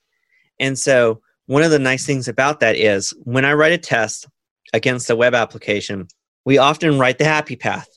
[0.61, 4.27] And so, one of the nice things about that is when I write a test
[4.73, 6.07] against a web application,
[6.45, 7.89] we often write the happy path.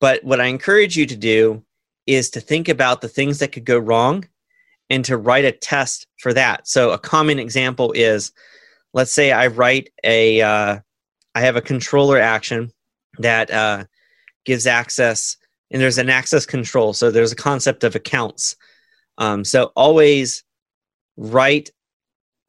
[0.00, 1.64] But what I encourage you to do
[2.06, 4.24] is to think about the things that could go wrong
[4.90, 6.66] and to write a test for that.
[6.66, 8.32] So a common example is,
[8.94, 10.78] let's say I write a, uh,
[11.34, 12.72] I have a controller action
[13.18, 13.84] that uh,
[14.44, 15.36] gives access,
[15.70, 16.92] and there's an access control.
[16.92, 18.56] So there's a concept of accounts.
[19.18, 20.44] Um, so always
[21.16, 21.70] write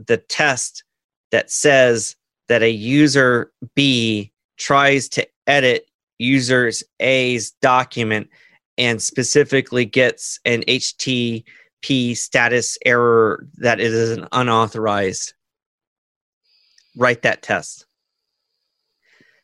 [0.08, 0.84] the test
[1.32, 2.15] that says
[2.47, 8.30] that a user B tries to edit users A's document
[8.78, 10.63] and specifically gets an
[11.83, 15.33] HTTP status error that it is an unauthorized,
[16.95, 17.85] write that test.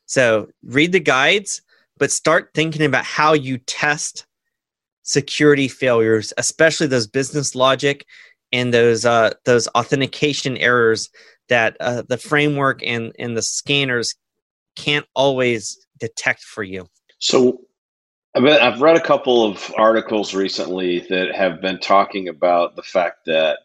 [0.06, 1.62] So read the guides,
[1.98, 4.26] but start thinking about how you test
[5.04, 8.06] security failures, especially those business logic
[8.52, 11.10] and those uh, those authentication errors
[11.50, 14.16] that uh, the framework and and the scanners
[14.76, 16.88] can't always detect for you.
[17.20, 17.62] So
[18.36, 23.60] I've read a couple of articles recently that have been talking about the fact that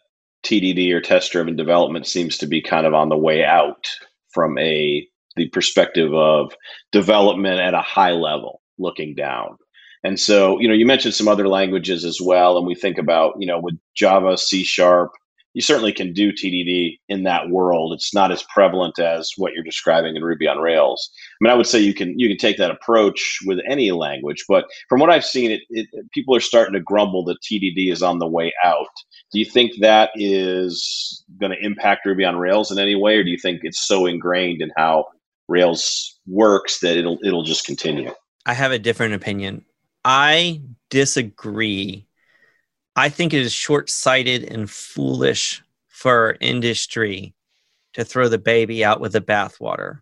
[0.45, 3.89] TDD or test driven development seems to be kind of on the way out
[4.33, 5.05] from a
[5.35, 6.53] the perspective of
[6.91, 9.57] development at a high level looking down.
[10.03, 13.33] And so, you know, you mentioned some other languages as well and we think about,
[13.39, 15.11] you know, with Java, C sharp,
[15.53, 17.93] you certainly can do TDD in that world.
[17.93, 21.11] It's not as prevalent as what you're describing in Ruby on Rails.
[21.13, 24.45] I mean, I would say you can you can take that approach with any language,
[24.47, 28.01] but from what I've seen, it, it people are starting to grumble that TDD is
[28.01, 28.87] on the way out.
[29.31, 33.23] Do you think that is going to impact Ruby on Rails in any way, or
[33.23, 35.05] do you think it's so ingrained in how
[35.47, 38.11] Rails works that it'll it'll just continue?
[38.45, 39.65] I have a different opinion.
[40.03, 42.07] I disagree
[42.95, 47.33] I think it is short sighted and foolish for industry
[47.93, 49.99] to throw the baby out with the bathwater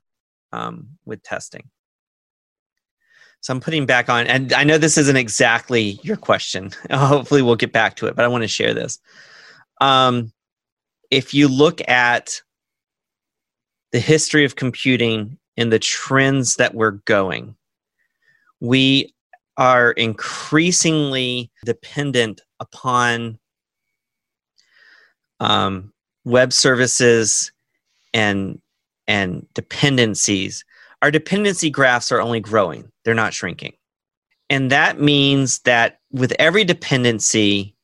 [0.52, 1.70] um, with testing.
[3.42, 6.72] So I'm putting back on, and I know this isn't exactly your question.
[6.92, 9.00] Hopefully, we'll get back to it, but I want to share this.
[9.80, 10.34] Um,
[11.10, 12.42] if you look at
[13.92, 17.56] the history of computing and the trends that we're going,
[18.60, 19.14] we
[19.60, 23.38] are increasingly dependent upon
[25.42, 25.94] um,
[26.26, 27.52] web services
[28.14, 28.60] and
[29.08, 30.64] and dependencies.
[31.02, 32.92] Our dependency graphs are only growing.
[33.04, 33.74] They're not shrinking.
[34.50, 37.76] And that means that with every dependency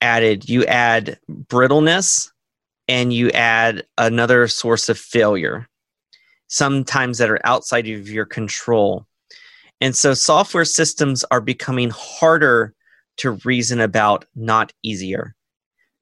[0.00, 2.30] added you add brittleness
[2.88, 5.66] and you add another source of failure
[6.48, 9.06] sometimes that are outside of your control
[9.80, 12.74] and so software systems are becoming harder
[13.18, 15.34] to reason about, not easier.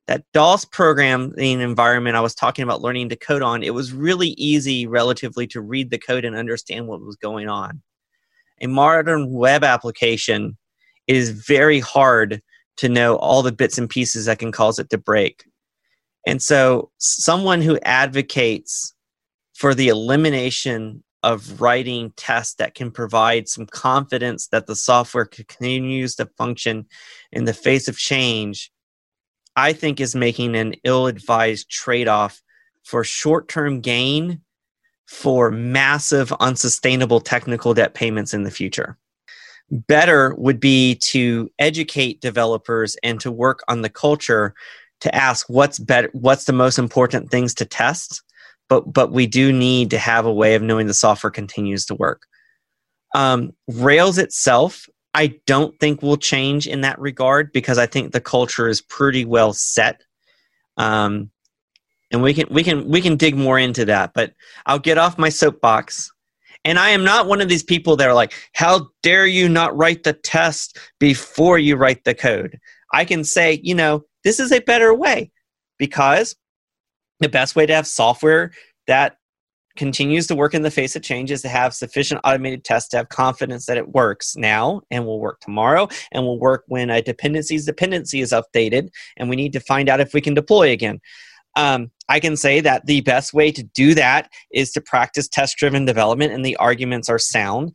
[0.09, 4.31] That DOS programming environment I was talking about learning to code on, it was really
[4.31, 7.83] easy relatively to read the code and understand what was going on.
[8.61, 10.57] A modern web application
[11.07, 12.43] is very hard
[12.79, 15.45] to know all the bits and pieces that can cause it to break.
[16.27, 18.95] And so, someone who advocates
[19.55, 26.15] for the elimination of writing tests that can provide some confidence that the software continues
[26.17, 26.87] to function
[27.31, 28.73] in the face of change,
[29.57, 32.43] I think is making an ill advised trade off
[32.85, 34.41] for short term gain
[35.07, 38.97] for massive, unsustainable technical debt payments in the future.
[39.71, 44.55] Better would be to educate developers and to work on the culture
[45.01, 48.23] to ask what's better what's the most important things to test
[48.73, 51.95] but but we do need to have a way of knowing the software continues to
[51.95, 52.23] work.
[53.15, 58.21] Um, Rails itself, I don't think will change in that regard because I think the
[58.21, 60.01] culture is pretty well set.
[60.79, 61.31] Um,
[62.11, 64.33] and we can we can we can dig more into that, but
[64.65, 66.11] I'll get off my soapbox.
[66.65, 69.77] And I am not one of these people that are like, "How dare you not
[69.77, 72.59] write the test before you write the code?"
[72.95, 75.31] I can say, you know, this is a better way
[75.77, 76.37] because
[77.23, 78.53] the best way to have software
[78.87, 79.17] that
[79.77, 82.97] continues to work in the face of change is to have sufficient automated tests to
[82.99, 87.01] have confidence that it works now and will work tomorrow and will work when a
[87.01, 91.01] dependency's dependency is updated and we need to find out if we can deploy again.
[91.57, 95.57] Um, I can say that the best way to do that is to practice test
[95.57, 97.75] driven development and the arguments are sound.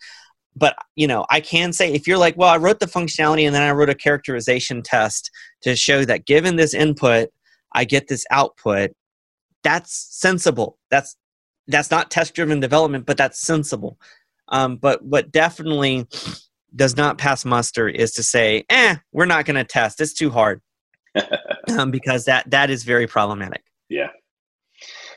[0.55, 3.53] But you know, I can say if you're like, well, I wrote the functionality and
[3.53, 5.31] then I wrote a characterization test
[5.61, 7.29] to show that given this input,
[7.73, 8.91] I get this output
[9.63, 10.77] that's sensible.
[10.89, 11.15] That's
[11.67, 13.99] that's not test driven development, but that's sensible.
[14.49, 16.07] Um, but what definitely
[16.75, 19.99] does not pass muster is to say, "eh, we're not going to test.
[19.99, 20.61] It's too hard,"
[21.77, 23.63] um, because that that is very problematic.
[23.89, 24.09] Yeah.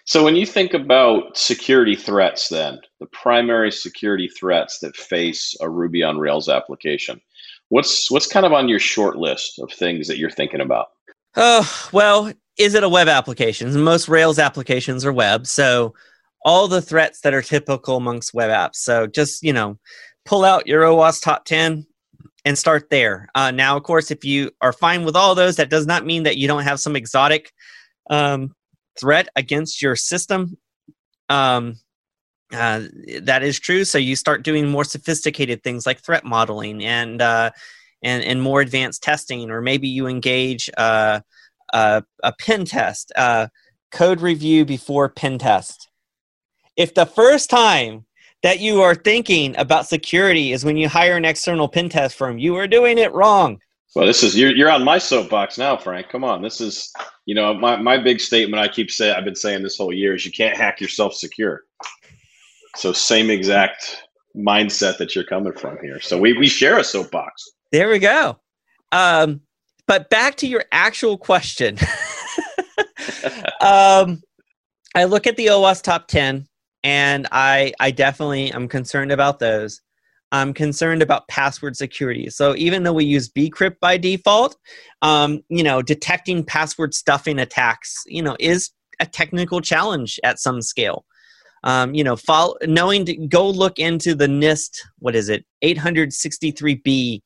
[0.04, 5.68] So when you think about security threats, then the primary security threats that face a
[5.68, 7.20] Ruby on Rails application,
[7.68, 10.88] what's what's kind of on your short list of things that you're thinking about?
[11.36, 13.80] Oh well, is it a web application?
[13.82, 15.94] Most Rails applications are web, so
[16.44, 18.76] all the threats that are typical amongst web apps.
[18.76, 19.78] So just you know,
[20.26, 21.86] pull out your OWASP top ten
[22.44, 23.28] and start there.
[23.34, 26.24] Uh, now, of course, if you are fine with all those, that does not mean
[26.24, 27.50] that you don't have some exotic
[28.10, 28.54] um,
[28.98, 30.56] threat against your system,
[31.30, 31.76] um,
[32.52, 32.82] uh,
[33.22, 33.84] that is true.
[33.84, 37.50] So you start doing more sophisticated things like threat modeling and uh,
[38.02, 41.20] and and more advanced testing, or maybe you engage uh,
[41.72, 43.48] a, a pen test, uh,
[43.90, 45.88] code review before pen test.
[46.76, 48.06] If the first time
[48.42, 52.38] that you are thinking about security is when you hire an external pen test firm,
[52.38, 53.60] you are doing it wrong.
[53.94, 56.08] Well, this is you're you're on my soapbox now, Frank.
[56.10, 56.92] Come on, this is
[57.26, 58.62] you know my my big statement.
[58.62, 61.64] I keep saying I've been saying this whole year is you can't hack yourself secure.
[62.76, 64.04] So same exact
[64.36, 66.00] mindset that you're coming from here.
[66.00, 67.50] So we we share a soapbox.
[67.72, 68.38] There we go.
[68.92, 69.40] Um,
[69.90, 71.76] but back to your actual question.
[73.60, 74.22] um,
[74.94, 76.46] I look at the OWASP top ten,
[76.84, 79.80] and I I definitely am concerned about those.
[80.30, 82.30] I'm concerned about password security.
[82.30, 84.56] So even though we use bcrypt by default,
[85.02, 90.62] um, you know, detecting password stuffing attacks, you know, is a technical challenge at some
[90.62, 91.04] scale.
[91.64, 97.22] Um, you know, follow, knowing to go look into the NIST, what is it, 863B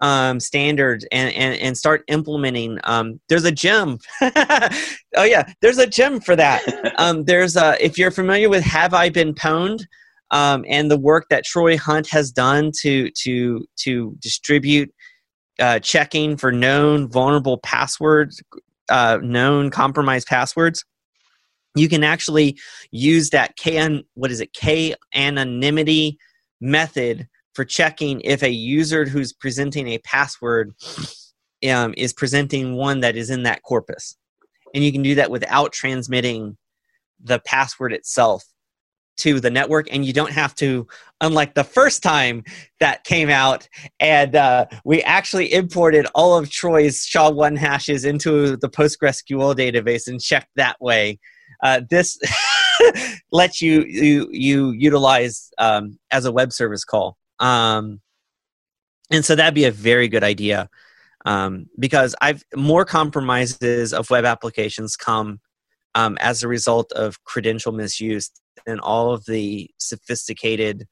[0.00, 2.78] um, standards and, and, and start implementing.
[2.84, 3.98] Um, there's a gem.
[4.20, 6.62] oh yeah, there's a gem for that.
[6.98, 9.84] Um, there's a, if you're familiar with Have I Been Pwned,
[10.32, 14.92] um, and the work that Troy Hunt has done to to to distribute
[15.60, 18.42] uh, checking for known vulnerable passwords,
[18.88, 20.84] uh, known compromised passwords.
[21.76, 22.58] You can actually
[22.90, 26.18] use that K what is it K anonymity
[26.60, 30.72] method for checking if a user who's presenting a password
[31.68, 34.16] um, is presenting one that is in that corpus,
[34.72, 36.56] and you can do that without transmitting
[37.20, 38.44] the password itself
[39.16, 39.88] to the network.
[39.90, 40.86] And you don't have to
[41.20, 42.44] unlike the first time
[42.78, 43.68] that came out
[43.98, 50.20] and uh, we actually imported all of troy's sha1 hashes into the postgresql database and
[50.20, 51.18] checked that way.
[51.64, 52.20] Uh, this
[53.32, 58.00] lets you, you you utilize um, as a web service call um,
[59.10, 60.68] and so that'd be a very good idea
[61.26, 65.40] um, because i've more compromises of web applications come
[65.94, 68.30] um, as a result of credential misuse
[68.66, 70.86] and all of the sophisticated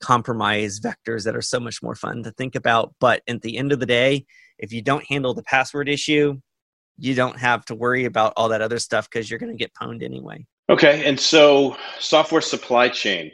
[0.00, 2.94] compromise vectors that are so much more fun to think about.
[3.00, 4.26] But at the end of the day,
[4.58, 6.40] if you don't handle the password issue,
[6.98, 9.72] you don't have to worry about all that other stuff because you're going to get
[9.80, 10.44] pwned anyway.
[10.70, 13.30] Okay, and so software supply chain.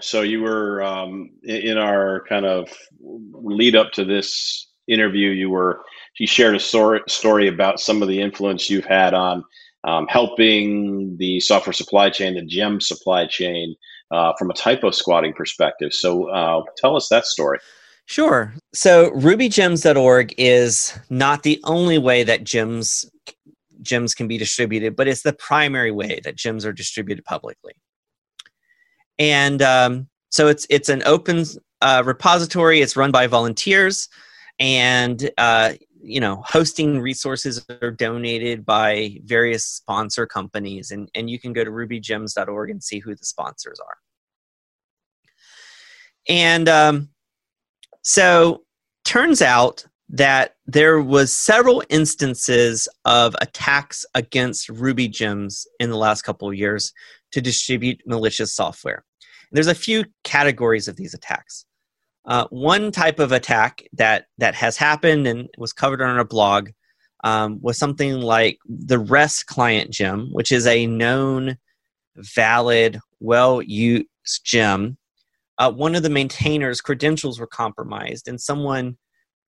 [0.00, 2.68] So you were um, in our kind of
[3.00, 5.30] lead up to this interview.
[5.30, 5.82] You were
[6.18, 9.44] you shared a story, about some of the influence you've had on
[9.84, 13.74] um, helping the software supply chain, the gem supply chain,
[14.10, 15.92] uh, from a typo squatting perspective.
[15.92, 17.58] So uh, tell us that story.
[18.06, 18.54] Sure.
[18.72, 23.04] So rubygems.org is not the only way that gems
[23.82, 27.74] gems can be distributed, but it's the primary way that gems are distributed publicly.
[29.18, 31.44] And um, so it's it's an open
[31.80, 32.80] uh, repository.
[32.80, 34.08] It's run by volunteers,
[34.58, 40.90] and uh, you know hosting resources are donated by various sponsor companies.
[40.90, 43.96] And, and you can go to rubygems.org and see who the sponsors are.
[46.28, 47.08] And um,
[48.02, 48.62] so
[49.04, 56.22] turns out that there was several instances of attacks against ruby gems in the last
[56.22, 56.92] couple of years
[57.32, 59.04] to distribute malicious software
[59.52, 61.64] there's a few categories of these attacks
[62.28, 66.68] uh, one type of attack that that has happened and was covered on our blog
[67.24, 71.56] um, was something like the REST client gem, which is a known,
[72.16, 74.06] valid, well-used
[74.44, 74.98] gem.
[75.56, 78.96] Uh, one of the maintainers' credentials were compromised, and someone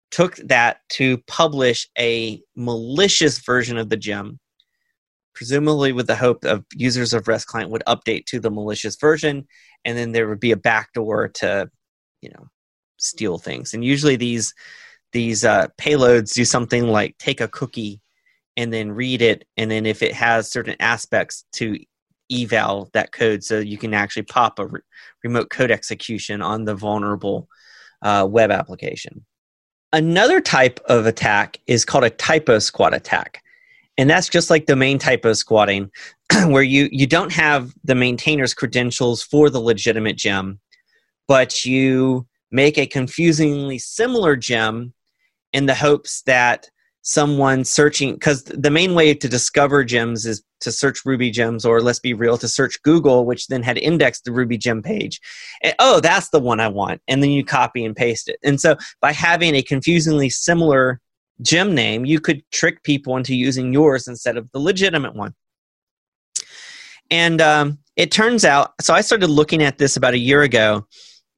[0.10, 4.40] took that to publish a malicious version of the gem,
[5.40, 9.48] presumably with the hope of users of REST client would update to the malicious version,
[9.86, 11.72] and then there would be a backdoor to,
[12.22, 12.50] you know,
[12.98, 13.74] steal things.
[13.74, 14.54] And usually these
[15.14, 18.02] these uh, payloads do something like take a cookie
[18.58, 21.80] and then read it, and then if it has certain aspects to
[22.30, 24.82] eval that code, so you can actually pop a re-
[25.24, 27.48] remote code execution on the vulnerable
[28.02, 29.26] uh, web application.
[29.94, 33.42] Another type of attack is called a typo squat attack.
[34.00, 35.92] And that's just like the main type of squatting,
[36.46, 40.62] where you, you don't have the maintainer's credentials for the legitimate gem,
[41.28, 44.94] but you make a confusingly similar gem
[45.52, 46.70] in the hopes that
[47.02, 51.82] someone searching because the main way to discover gems is to search ruby gems or
[51.82, 55.20] let's be real to search google which then had indexed the ruby gem page.
[55.64, 57.02] And, oh that's the one i want.
[57.08, 58.38] And then you copy and paste it.
[58.44, 61.02] And so by having a confusingly similar
[61.42, 65.34] gem name you could trick people into using yours instead of the legitimate one
[67.12, 70.86] And um, it turns out, so I started looking at this about a year ago,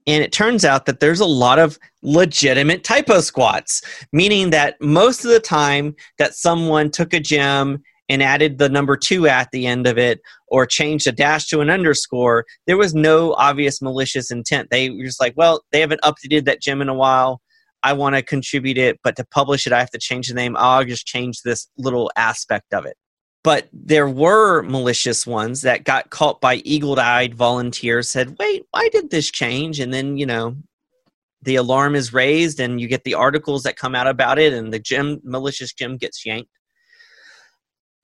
[0.07, 3.81] and it turns out that there's a lot of legitimate typo squats,
[4.11, 8.97] meaning that most of the time that someone took a gem and added the number
[8.97, 12.93] two at the end of it or changed a dash to an underscore, there was
[12.93, 14.69] no obvious malicious intent.
[14.69, 17.41] They were just like, well, they haven't updated that gem in a while.
[17.83, 20.55] I want to contribute it, but to publish it, I have to change the name.
[20.57, 22.95] I'll just change this little aspect of it.
[23.43, 28.89] But there were malicious ones that got caught by eagle eyed volunteers, said, wait, why
[28.89, 29.79] did this change?
[29.79, 30.55] And then, you know,
[31.41, 34.71] the alarm is raised and you get the articles that come out about it and
[34.71, 36.51] the gem malicious gem gets yanked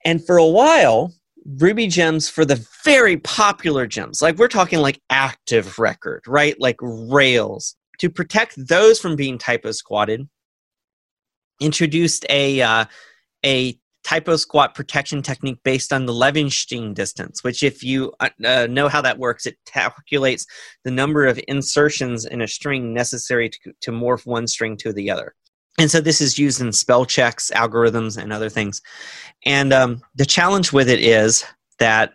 [0.07, 1.13] and for a while,
[1.59, 6.55] Ruby gems for the very popular gems, like we're talking like active record, right?
[6.59, 10.27] Like Rails, to protect those from being typo squatted,
[11.59, 12.85] introduced a uh,
[13.45, 18.67] a typo squat protection technique based on the Levenshtein distance, which, if you uh, uh,
[18.69, 20.45] know how that works, it calculates
[20.85, 25.11] the number of insertions in a string necessary to, to morph one string to the
[25.11, 25.35] other.
[25.77, 28.81] And so this is used in spell checks algorithms and other things.
[29.45, 31.43] And um, the challenge with it is
[31.79, 32.13] that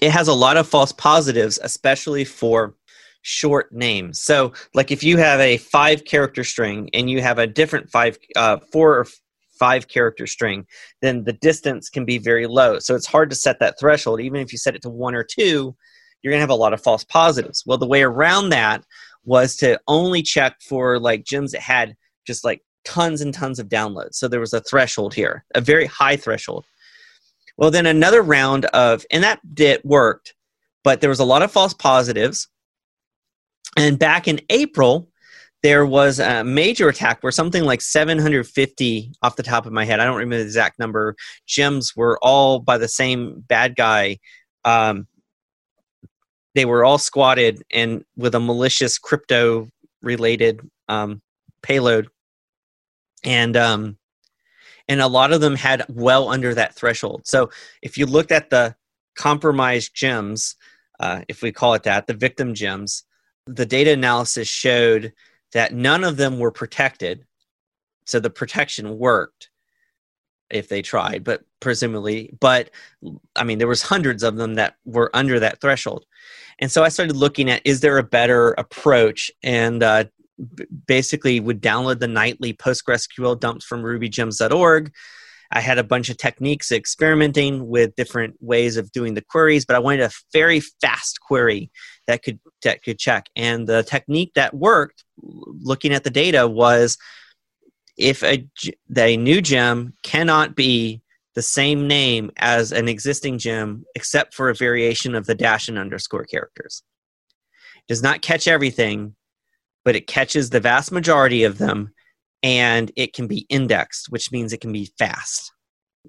[0.00, 2.74] it has a lot of false positives especially for
[3.22, 7.46] short names so like if you have a five character string and you have a
[7.46, 9.06] different five uh, four or
[9.58, 10.66] five character string
[11.00, 14.40] then the distance can be very low so it's hard to set that threshold even
[14.40, 15.74] if you set it to one or two
[16.22, 18.84] you're going to have a lot of false positives well the way around that
[19.24, 21.96] was to only check for like gems that had
[22.26, 24.14] just like tons and tons of downloads.
[24.14, 26.64] So there was a threshold here, a very high threshold.
[27.56, 30.34] Well, then another round of, and that did worked,
[30.82, 32.48] but there was a lot of false positives.
[33.76, 35.08] And back in April,
[35.62, 40.00] there was a major attack where something like 750 off the top of my head,
[40.00, 41.14] I don't remember the exact number,
[41.46, 44.18] gems were all by the same bad guy.
[44.64, 45.06] Um,
[46.54, 49.68] they were all squatted and with a malicious crypto
[50.02, 51.22] related um,
[51.62, 52.08] payload
[53.24, 53.96] and um,
[54.88, 57.22] and a lot of them had well under that threshold.
[57.24, 57.50] So
[57.82, 58.74] if you looked at the
[59.14, 60.56] compromised gems,
[60.98, 63.04] uh, if we call it that, the victim gems,
[63.46, 65.12] the data analysis showed
[65.52, 67.26] that none of them were protected.
[68.06, 69.50] So the protection worked
[70.50, 72.70] if they tried, but presumably, but
[73.36, 76.04] I mean, there was hundreds of them that were under that threshold.
[76.58, 79.30] And so I started looking at, is there a better approach?
[79.42, 80.04] And uh,
[80.86, 84.92] basically would download the nightly PostgreSQL dumps from rubygems.org.
[85.52, 89.76] I had a bunch of techniques experimenting with different ways of doing the queries, but
[89.76, 91.70] I wanted a very fast query
[92.06, 93.26] that could that could check.
[93.36, 96.96] And the technique that worked, looking at the data, was
[97.98, 98.48] if a,
[98.96, 101.02] a new gem cannot be
[101.34, 105.78] the same name as an existing gem except for a variation of the dash and
[105.78, 106.82] underscore characters.
[107.76, 109.16] It does not catch everything,
[109.84, 111.92] but it catches the vast majority of them
[112.42, 115.52] and it can be indexed, which means it can be fast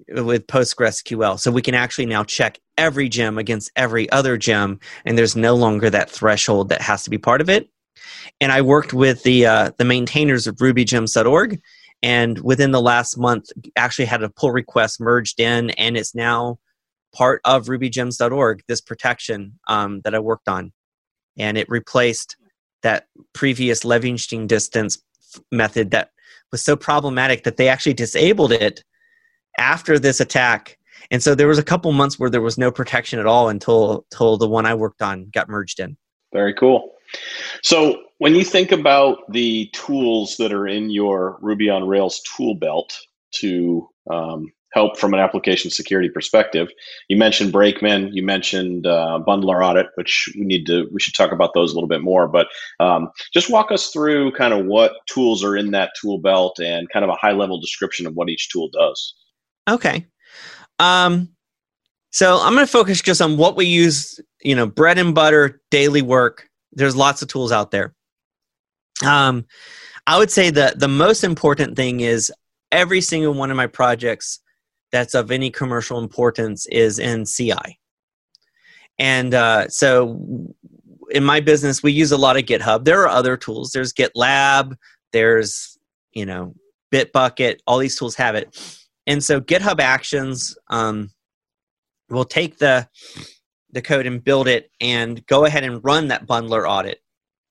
[0.08, 1.38] with PostgreSQL.
[1.38, 5.54] So we can actually now check every gem against every other gem, and there's no
[5.54, 7.68] longer that threshold that has to be part of it.
[8.40, 11.60] And I worked with the uh, the maintainers of RubyGems.org,
[12.02, 16.58] and within the last month, actually had a pull request merged in, and it's now
[17.14, 18.62] part of RubyGems.org.
[18.66, 20.72] This protection um, that I worked on,
[21.38, 22.36] and it replaced
[22.82, 24.98] that previous Levenshtein distance
[25.50, 26.10] method that
[26.54, 28.84] was so problematic that they actually disabled it
[29.58, 30.78] after this attack.
[31.10, 34.06] And so there was a couple months where there was no protection at all until
[34.12, 35.96] until the one I worked on got merged in.
[36.32, 36.92] Very cool.
[37.62, 42.54] So when you think about the tools that are in your Ruby on Rails tool
[42.54, 42.96] belt
[43.32, 46.68] to um, help from an application security perspective.
[47.08, 51.32] You mentioned Brakeman, you mentioned uh, Bundler Audit, which we need to we should talk
[51.32, 52.28] about those a little bit more.
[52.28, 52.48] But
[52.80, 56.88] um, just walk us through kind of what tools are in that tool belt and
[56.90, 59.14] kind of a high level description of what each tool does.
[59.70, 60.06] Okay.
[60.80, 61.30] Um,
[62.10, 64.20] so I'm going to focus just on what we use.
[64.42, 66.48] You know, bread and butter, daily work.
[66.72, 67.94] There's lots of tools out there.
[69.04, 69.46] Um,
[70.06, 72.30] I would say that the most important thing is
[72.70, 74.40] every single one of my projects
[74.94, 77.80] that's of any commercial importance is in CI.
[78.96, 80.54] And uh, so
[81.10, 82.84] in my business, we use a lot of GitHub.
[82.84, 83.72] There are other tools.
[83.72, 84.76] There's GitLab,
[85.12, 85.76] there's,
[86.12, 86.54] you know,
[86.92, 88.56] Bitbucket, all these tools have it.
[89.08, 91.10] And so GitHub Actions um,
[92.08, 92.88] will take the
[93.72, 97.00] the code and build it and go ahead and run that bundler audit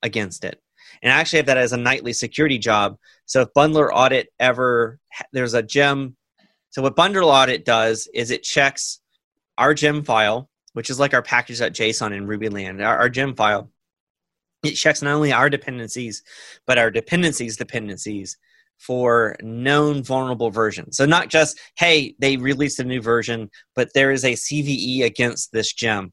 [0.02, 0.62] against it.
[1.02, 2.96] And I actually have that as a nightly security job.
[3.26, 5.00] So if bundler audit ever
[5.34, 6.16] there's a gem
[6.74, 9.00] so what Bundler Audit does is it checks
[9.58, 13.72] our gem file which is like our package.json in RubyLand, our, our gem file.
[14.64, 16.24] It checks not only our dependencies,
[16.66, 18.38] but our dependencies dependencies
[18.78, 20.98] for known vulnerable versions.
[20.98, 25.52] So not just, hey, they released a new version, but there is a CVE against
[25.52, 26.12] this gem.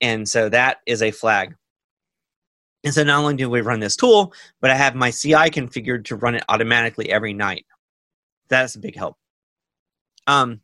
[0.00, 1.54] And so that is a flag.
[2.84, 6.06] And so not only do we run this tool, but I have my CI configured
[6.06, 7.66] to run it automatically every night.
[8.48, 9.16] That's a big help.
[10.30, 10.60] Um,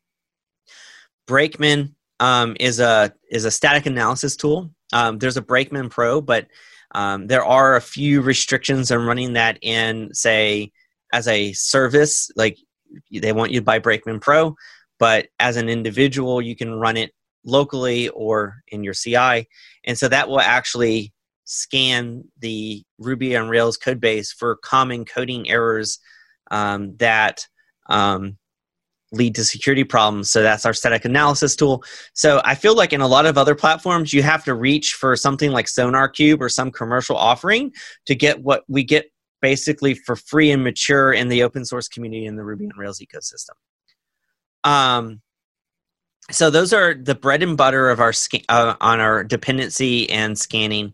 [1.26, 4.70] Brakeman um, is a is a static analysis tool.
[4.92, 6.46] Um, there's a Brakeman Pro, but
[6.94, 10.70] um, there are a few restrictions on running that in, say,
[11.12, 12.30] as a service.
[12.36, 12.58] Like
[13.10, 14.54] they want you to buy Brakeman Pro,
[15.00, 17.12] but as an individual, you can run it
[17.44, 19.48] locally or in your CI,
[19.84, 21.12] and so that will actually
[21.42, 25.98] scan the Ruby on Rails code base for common coding errors
[26.52, 27.46] um, that
[27.88, 28.36] um,
[29.16, 30.30] lead to security problems.
[30.30, 31.82] So that's our static analysis tool.
[32.14, 35.16] So I feel like in a lot of other platforms, you have to reach for
[35.16, 37.72] something like SonarQube or some commercial offering
[38.06, 39.10] to get what we get
[39.42, 43.00] basically for free and mature in the open source community in the Ruby on Rails
[43.00, 43.54] ecosystem.
[44.68, 45.20] Um,
[46.30, 48.12] so those are the bread and butter of our
[48.48, 50.92] uh, on our dependency and scanning.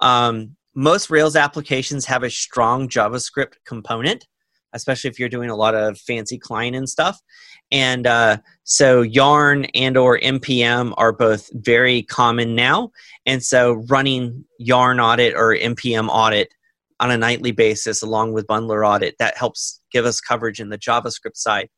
[0.00, 4.26] Um, most Rails applications have a strong JavaScript component
[4.74, 7.20] especially if you're doing a lot of fancy client and stuff.
[7.70, 12.90] And uh, so Yarn and or npm are both very common now.
[13.24, 16.52] And so running Yarn audit or npm audit
[17.00, 20.78] on a nightly basis along with bundler audit that helps give us coverage in the
[20.78, 21.68] JavaScript side.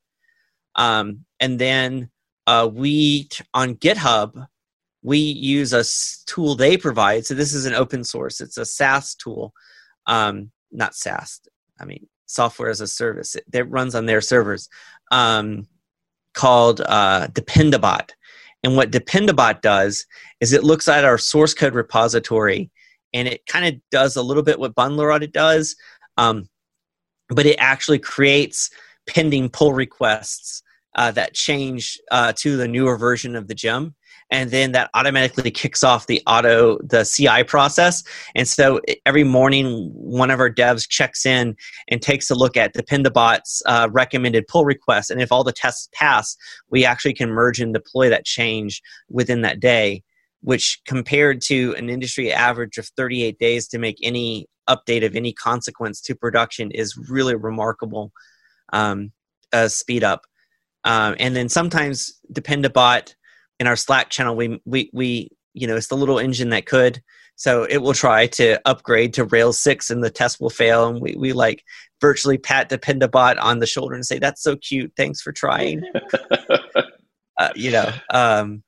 [0.75, 2.11] Um, and then
[2.47, 4.47] uh, we on GitHub
[5.03, 5.85] we use a
[6.27, 7.25] tool they provide.
[7.27, 8.41] So this is an open source.
[8.41, 9.53] It's a SaaS tool,
[10.07, 11.41] um, not SaaS.
[11.79, 14.69] I mean software as a service that runs on their servers
[15.11, 15.67] um,
[16.35, 18.11] called uh, Dependabot.
[18.63, 20.07] And what Dependabot does
[20.41, 22.71] is it looks at our source code repository
[23.15, 25.77] and it kind of does a little bit what Bundler Audit does,
[26.17, 26.49] um,
[27.29, 28.71] but it actually creates
[29.07, 30.63] pending pull requests
[30.97, 33.95] uh, that change uh, to the newer version of the gem
[34.31, 38.03] and then that automatically kicks off the auto the ci process.
[38.35, 41.57] And so every morning one of our devs checks in
[41.89, 45.89] and takes a look at dependabot's uh, recommended pull requests and if all the tests
[45.93, 46.37] pass
[46.71, 50.03] we actually can merge and deploy that change within that day
[50.47, 55.33] which compared to an industry average of 38 days to make any update of any
[55.33, 58.13] consequence to production is really remarkable
[58.73, 59.11] um,
[59.53, 60.23] uh, speed up.
[60.85, 63.16] Um, and then sometimes Dependabot
[63.61, 67.03] in our Slack channel, we we we you know it's the little engine that could.
[67.39, 71.01] So it will try to upgrade to Rails six, and the test will fail, and
[71.01, 71.63] we we like
[72.01, 74.93] virtually pat the Dependabot on the shoulder and say, "That's so cute.
[74.97, 75.83] Thanks for trying."
[77.39, 77.91] uh, you know.
[78.11, 78.63] Um,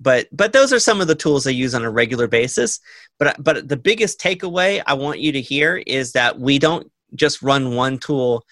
[0.00, 2.80] but but those are some of the tools I use on a regular basis.
[3.18, 7.40] But but the biggest takeaway I want you to hear is that we don't just
[7.40, 8.44] run one tool.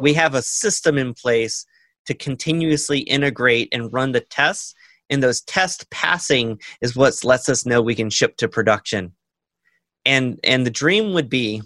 [0.00, 1.66] We have a system in place
[2.06, 4.74] to continuously integrate and run the tests.
[5.10, 9.12] And those tests passing is what lets us know we can ship to production.
[10.04, 11.62] And and the dream would be,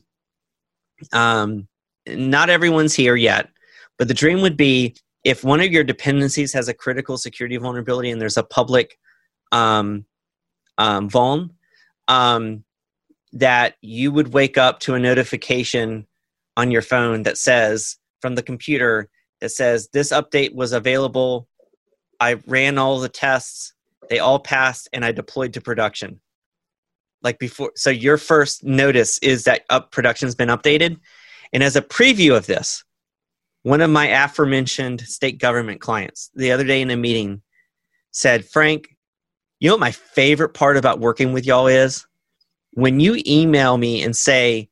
[1.12, 1.68] um,
[2.06, 3.48] not everyone's here yet,
[3.98, 8.10] but the dream would be if one of your dependencies has a critical security vulnerability
[8.10, 8.98] and there's a public
[9.52, 10.04] um,
[10.78, 11.50] um, vuln,
[12.06, 12.64] um,
[13.32, 16.06] that you would wake up to a notification
[16.56, 19.08] on your phone that says from the computer
[19.40, 21.48] that says this update was available.
[22.20, 23.72] I ran all the tests,
[24.08, 26.20] they all passed, and I deployed to production.
[27.22, 30.98] Like before, so your first notice is that up production's been updated.
[31.52, 32.84] And as a preview of this,
[33.62, 37.42] one of my aforementioned state government clients the other day in a meeting
[38.12, 38.88] said, Frank,
[39.60, 42.06] you know what my favorite part about working with y'all is?
[42.72, 44.68] When you email me and say,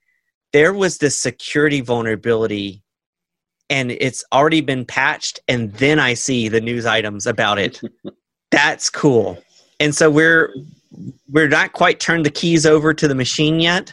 [0.52, 2.84] there was this security vulnerability
[3.68, 7.80] and it's already been patched and then I see the news items about it.
[8.50, 9.42] That's cool.
[9.80, 10.54] And so we're
[11.28, 13.92] we're not quite turned the keys over to the machine yet,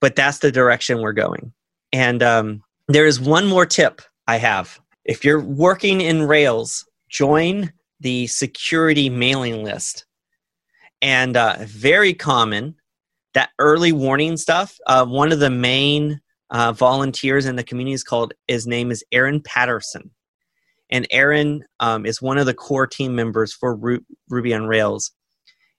[0.00, 1.52] but that's the direction we're going.
[1.92, 4.80] And um, there is one more tip I have.
[5.04, 10.06] If you're working in Rails, join the security mailing list.
[11.02, 12.74] And uh, very common,
[13.34, 14.78] that early warning stuff.
[14.86, 16.20] Uh, one of the main
[16.50, 20.10] uh, volunteers in the community is called his name is aaron patterson.
[20.90, 25.12] And aaron um, is one of the core team members for Ru- ruby on rails.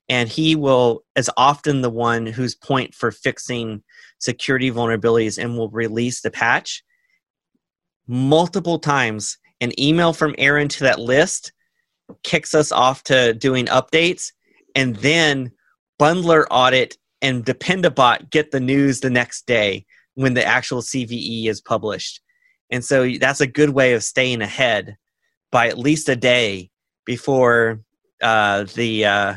[0.08, 3.84] And he will is often the one who's point for fixing
[4.20, 6.84] security vulnerabilities and will release the patch
[8.08, 9.38] multiple times.
[9.60, 11.54] An email from aaron to that list
[12.24, 14.32] kicks us off to doing updates
[14.76, 15.52] and then
[16.00, 19.86] bundler audit and dependabot get the news the next day
[20.16, 22.22] when the actual cve is published.
[22.70, 24.96] And so that's a good way of staying ahead
[25.52, 26.70] by at least a day
[27.06, 27.82] before
[28.22, 29.36] uh, the uh,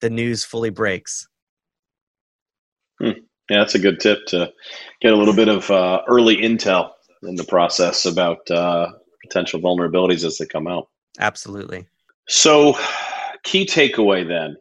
[0.00, 1.26] the news fully breaks.
[3.00, 3.10] Hmm.
[3.50, 4.52] yeah that's a good tip to
[5.00, 6.90] get a little bit of uh, early intel
[7.24, 10.88] in the process about uh, potential vulnerabilities as they come out.
[11.18, 11.86] Absolutely.
[12.28, 12.76] So
[13.42, 14.56] key takeaway then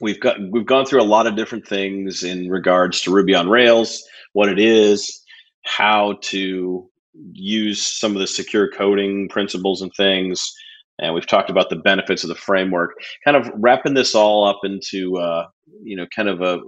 [0.00, 3.48] we've got we've gone through a lot of different things in regards to Ruby on
[3.48, 5.22] Rails, what it is,
[5.64, 6.88] how to
[7.32, 10.52] use some of the secure coding principles and things,
[10.98, 12.94] and we've talked about the benefits of the framework.
[13.24, 15.46] Kind of wrapping this all up into uh,
[15.82, 16.60] you know kind of a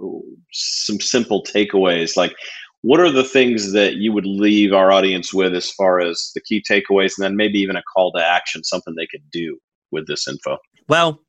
[0.51, 2.35] some simple takeaways like.
[2.81, 6.39] What are the things that you would leave our audience with as far as the
[6.39, 9.57] key takeaways, and then maybe even a call to action, something they could do
[9.91, 10.57] with this info?
[10.87, 11.19] Well,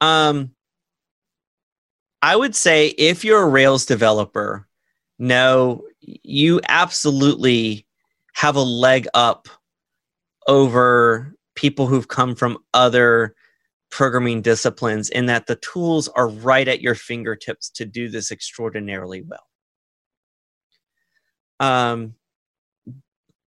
[0.00, 0.52] um,
[2.22, 4.66] I would say if you're a Rails developer,
[5.18, 7.86] no, you absolutely
[8.34, 9.48] have a leg up
[10.46, 13.34] over people who've come from other
[13.90, 19.22] programming disciplines in that the tools are right at your fingertips to do this extraordinarily
[19.22, 19.46] well.
[21.58, 22.14] Um,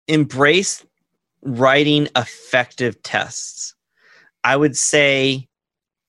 [0.07, 0.85] embrace
[1.41, 3.75] writing effective tests.
[4.43, 5.47] I would say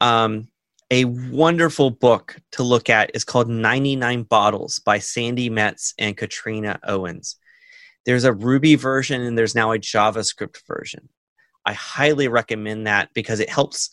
[0.01, 0.49] um,
[0.91, 6.79] a wonderful book to look at is called 99 Bottles by Sandi Metz and Katrina
[6.85, 7.37] Owens.
[8.05, 11.09] There's a Ruby version and there's now a JavaScript version.
[11.65, 13.91] I highly recommend that because it helps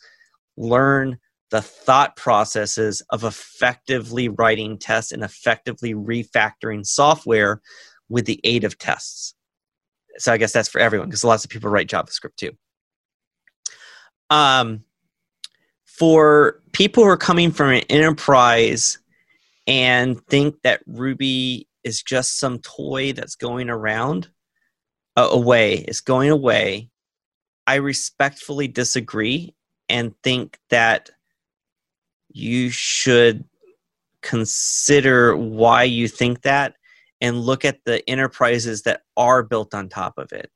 [0.58, 1.18] learn
[1.50, 7.62] the thought processes of effectively writing tests and effectively refactoring software
[8.10, 9.34] with the aid of tests.
[10.18, 12.52] So I guess that's for everyone because lots of people write JavaScript too.
[14.30, 14.84] Um,
[16.02, 18.98] for people who are coming from an enterprise
[19.68, 24.28] and think that Ruby is just some toy that's going around
[25.16, 26.90] uh, away, it's going away.
[27.68, 29.54] I respectfully disagree
[29.90, 31.12] and think that
[32.32, 33.46] you should
[34.24, 36.74] consider why you think that
[37.22, 40.50] and look at the enterprises that are built on top of it.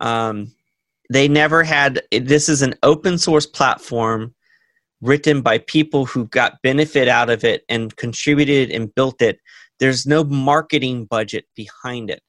[0.00, 0.50] Um,
[1.10, 4.34] they never had this is an open source platform
[5.02, 9.38] written by people who got benefit out of it and contributed and built it.
[9.80, 12.22] There's no marketing budget behind it.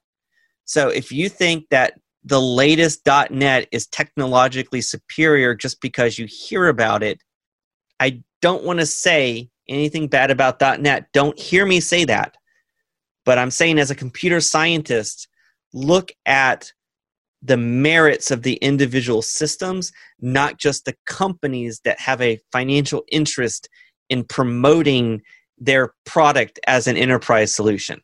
[0.64, 1.94] So if you think that
[2.24, 7.20] the latest .NET is technologically superior just because you hear about it,
[8.00, 11.06] I don't want to say anything bad about .NET.
[11.12, 12.34] Don't hear me say that.
[13.24, 15.28] But I'm saying as a computer scientist,
[15.72, 16.72] look at
[17.44, 23.68] the merits of the individual systems, not just the companies that have a financial interest
[24.08, 25.20] in promoting
[25.58, 28.00] their product as an enterprise solution.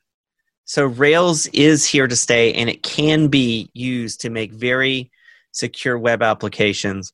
[0.67, 5.11] So, Rails is here to stay and it can be used to make very
[5.53, 7.13] secure web applications.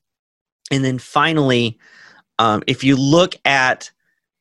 [0.70, 1.78] And then finally,
[2.38, 3.90] um, if you look at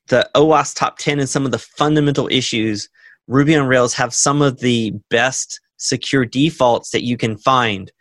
[0.07, 2.89] the OWASP top 10 and some of the fundamental issues,
[3.27, 7.91] Ruby on Rails have some of the best secure defaults that you can find,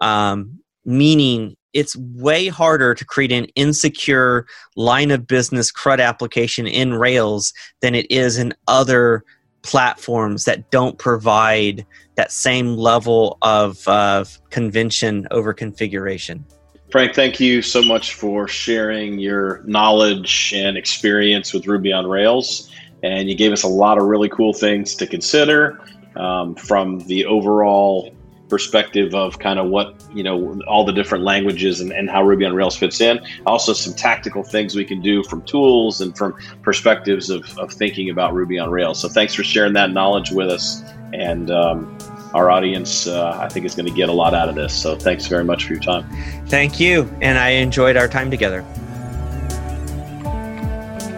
[0.00, 4.46] um, meaning it's way harder to create an insecure
[4.76, 7.52] line of business CRUD application in Rails
[7.82, 9.24] than it is in other
[9.62, 16.44] platforms that don't provide that same level of uh, convention over configuration.
[16.90, 22.72] Frank, thank you so much for sharing your knowledge and experience with Ruby on Rails.
[23.02, 25.78] And you gave us a lot of really cool things to consider
[26.16, 28.12] um, from the overall
[28.48, 32.44] perspective of kind of what you know all the different languages and, and how ruby
[32.44, 33.18] on rails fits in.
[33.46, 38.10] Also some tactical things we can do from tools and from perspectives of, of thinking
[38.10, 39.00] about ruby on rails.
[39.00, 40.82] So thanks for sharing that knowledge with us.
[41.12, 41.96] And um,
[42.34, 44.74] our audience uh, i think is going to get a lot out of this.
[44.74, 46.04] So thanks very much for your time.
[46.46, 47.10] Thank you.
[47.20, 48.64] And i enjoyed our time together.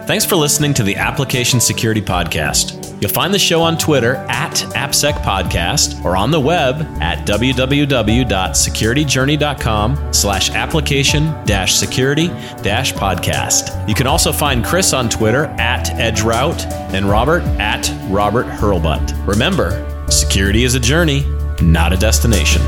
[0.05, 4.51] Thanks for listening to the application security podcast You'll find the show on Twitter at
[4.75, 12.27] AppSec Podcast or on the web at www.securityjourney.com slash application dash security
[12.61, 13.87] dash podcast.
[13.87, 19.25] You can also find Chris on Twitter at EdgeRoute and Robert at Robert Hurlbut.
[19.27, 21.25] Remember, security is a journey,
[21.61, 22.61] not a destination.